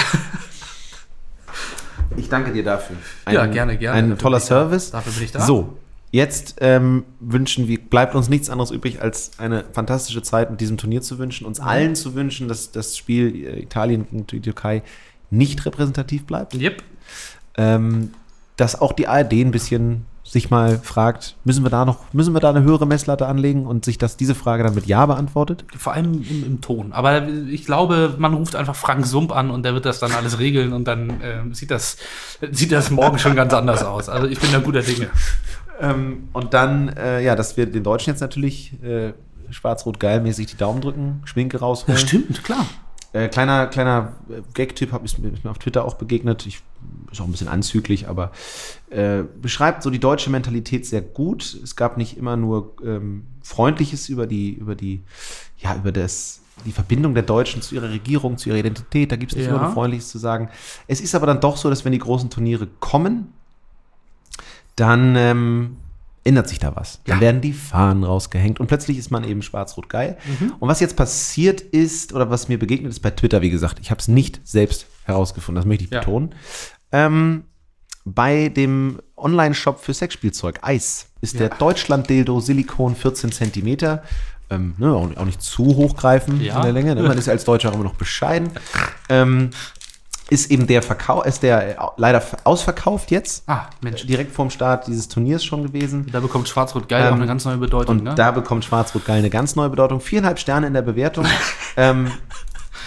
[2.17, 2.97] ich danke dir dafür.
[3.29, 3.97] Ja, gerne, gerne.
[3.97, 4.47] Ein Dafür toller ich da.
[4.47, 4.91] Service.
[4.91, 5.41] Dafür bin ich da.
[5.41, 5.77] So,
[6.11, 10.77] jetzt ähm, wünschen wir, bleibt uns nichts anderes übrig, als eine fantastische Zeit mit diesem
[10.77, 14.83] Turnier zu wünschen, uns allen zu wünschen, dass das Spiel äh, Italien gegen die Türkei
[15.29, 16.55] nicht repräsentativ bleibt.
[16.55, 16.83] Yep.
[17.57, 18.13] Ähm,
[18.57, 22.39] dass auch die ARD ein bisschen sich mal fragt, müssen wir da noch, müssen wir
[22.39, 25.65] da eine höhere Messlatte anlegen und sich das, diese Frage dann mit Ja beantwortet?
[25.75, 26.93] Vor allem im, im Ton.
[26.93, 30.39] Aber ich glaube, man ruft einfach Frank Sump an und der wird das dann alles
[30.39, 31.97] regeln und dann ähm, sieht, das,
[32.51, 34.07] sieht das morgen schon ganz anders aus.
[34.07, 35.09] Also ich bin da guter Dinge.
[35.81, 39.13] Ähm, und dann, äh, ja, dass wir den Deutschen jetzt natürlich äh,
[39.49, 41.97] schwarz-rot-geil mäßig die Daumen drücken, Schminke rausholen.
[41.99, 42.65] stimmt, klar.
[43.13, 46.45] Äh, kleiner kleiner äh, Gag-Tipp ist, mir- ist mir auf Twitter auch begegnet.
[46.45, 46.61] Ich,
[47.11, 48.31] ist auch ein bisschen anzüglich, aber
[48.89, 51.57] äh, beschreibt so die deutsche Mentalität sehr gut.
[51.61, 55.01] Es gab nicht immer nur ähm, Freundliches über die, über die,
[55.57, 59.11] ja, über das, die Verbindung der Deutschen zu ihrer Regierung, zu ihrer Identität.
[59.11, 59.55] Da gibt es nicht Ja.
[59.55, 60.47] immer nur Freundliches zu sagen.
[60.87, 63.33] Es ist aber dann doch so, dass wenn die großen Turniere kommen,
[64.75, 65.77] dann ähm,
[66.23, 66.99] ändert sich da was.
[67.05, 67.21] Dann Ja.
[67.21, 70.17] werden die Fahnen rausgehängt und plötzlich ist man eben schwarz-rot-geil.
[70.39, 70.53] Mhm.
[70.59, 73.89] Und was jetzt passiert ist, oder was mir begegnet ist bei Twitter, wie gesagt, ich
[73.91, 75.99] habe es nicht selbst herausgefunden, das möchte ich Ja.
[75.99, 76.35] betonen.
[76.91, 77.45] Ähm,
[78.05, 81.55] bei dem Online-Shop für Sexspielzeug, Eis, ist der Ja.
[81.57, 84.03] Deutschland-Dildo Silikon 14 Zentimeter.
[84.49, 86.57] Ähm, ne, auch, nicht zu hochgreifend Ja.
[86.57, 86.95] in der Länge.
[86.95, 87.03] Ne?
[87.03, 88.49] Man ist als Deutscher immer noch bescheiden.
[89.09, 89.49] Ähm,
[90.31, 93.43] ist eben der Verkauf, ist der äh, leider ausverkauft jetzt.
[93.47, 94.05] Ah, Mensch.
[94.05, 96.07] Direkt vorm Start dieses Turniers schon gewesen.
[96.09, 97.97] Da bekommt Schwarz-Rot-Geil auch Ähm, eine ganz neue Bedeutung.
[97.97, 98.15] Und ne?
[98.15, 99.99] da bekommt Schwarz-Rot-Geil eine ganz neue Bedeutung.
[99.99, 101.25] Viereinhalb Sterne in der Bewertung.
[101.75, 102.11] ähm,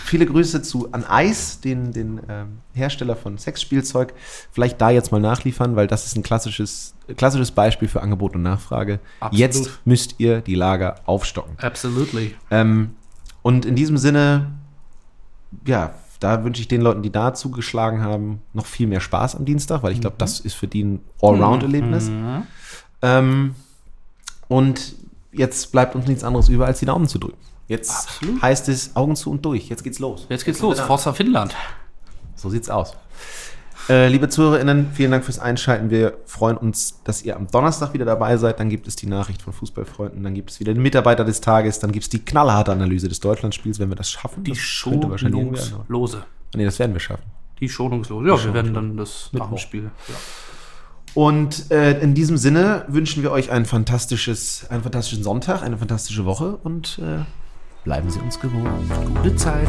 [0.07, 4.15] viele Grüße zu an Eis, den, den ähm, Hersteller von Sexspielzeug.
[4.51, 8.43] Vielleicht da jetzt mal nachliefern, weil das ist ein klassisches, klassisches Beispiel für Angebot und
[8.43, 9.01] Nachfrage.
[9.21, 9.39] Absolut.
[9.39, 11.59] Jetzt müsst ihr die Lager aufstocken.
[11.59, 12.37] Absolutely.
[12.51, 12.97] Ähm,
[13.43, 14.53] und in diesem Sinne,
[15.67, 15.93] ja,
[16.25, 19.83] da wünsche ich den Leuten, die da zugeschlagen haben, noch viel mehr Spaß am Dienstag,
[19.83, 22.09] weil ich glaube, das ist für die ein Allround-Erlebnis.
[22.09, 22.47] Mhm.
[23.03, 23.55] Ähm,
[24.49, 24.95] und
[25.33, 27.37] jetzt bleibt uns nichts anderes über, als die Daumen zu drücken.
[27.69, 28.41] Jetzt Absolut.
[28.41, 29.69] heißt es Augen zu und durch.
[29.69, 30.27] Jetzt geht's los.
[30.31, 30.81] Jetzt geht's wir los.
[30.81, 31.55] Forza Finnland.
[32.37, 32.97] So sieht's aus.
[33.89, 35.91] Äh, liebe ZuhörerInnen, vielen Dank fürs Einschalten.
[35.91, 38.59] Wir freuen uns, dass ihr am Donnerstag wieder dabei seid.
[38.59, 41.81] Dann gibt es die Nachricht von Fußballfreunden, dann gibt es wieder den Mitarbeiter des Tages,
[41.81, 44.43] dann gibt es die knallharte Analyse des Deutschlandspiels, wenn wir das schaffen.
[44.45, 46.25] Die das schonungslose.
[46.57, 47.25] Nee, das werden wir schaffen.
[47.61, 48.27] Die schonungslose.
[48.27, 49.59] Ja, wir werden dann das nach dem.
[49.59, 49.91] Spiel.
[50.09, 50.15] Ja.
[51.15, 56.25] Und äh, in diesem Sinne wünschen wir euch ein fantastisches, einen fantastischen Sonntag, eine fantastische
[56.25, 57.23] Woche und äh,
[57.85, 58.69] bleiben Sie uns gewogen.
[59.23, 59.69] Gute Zeit.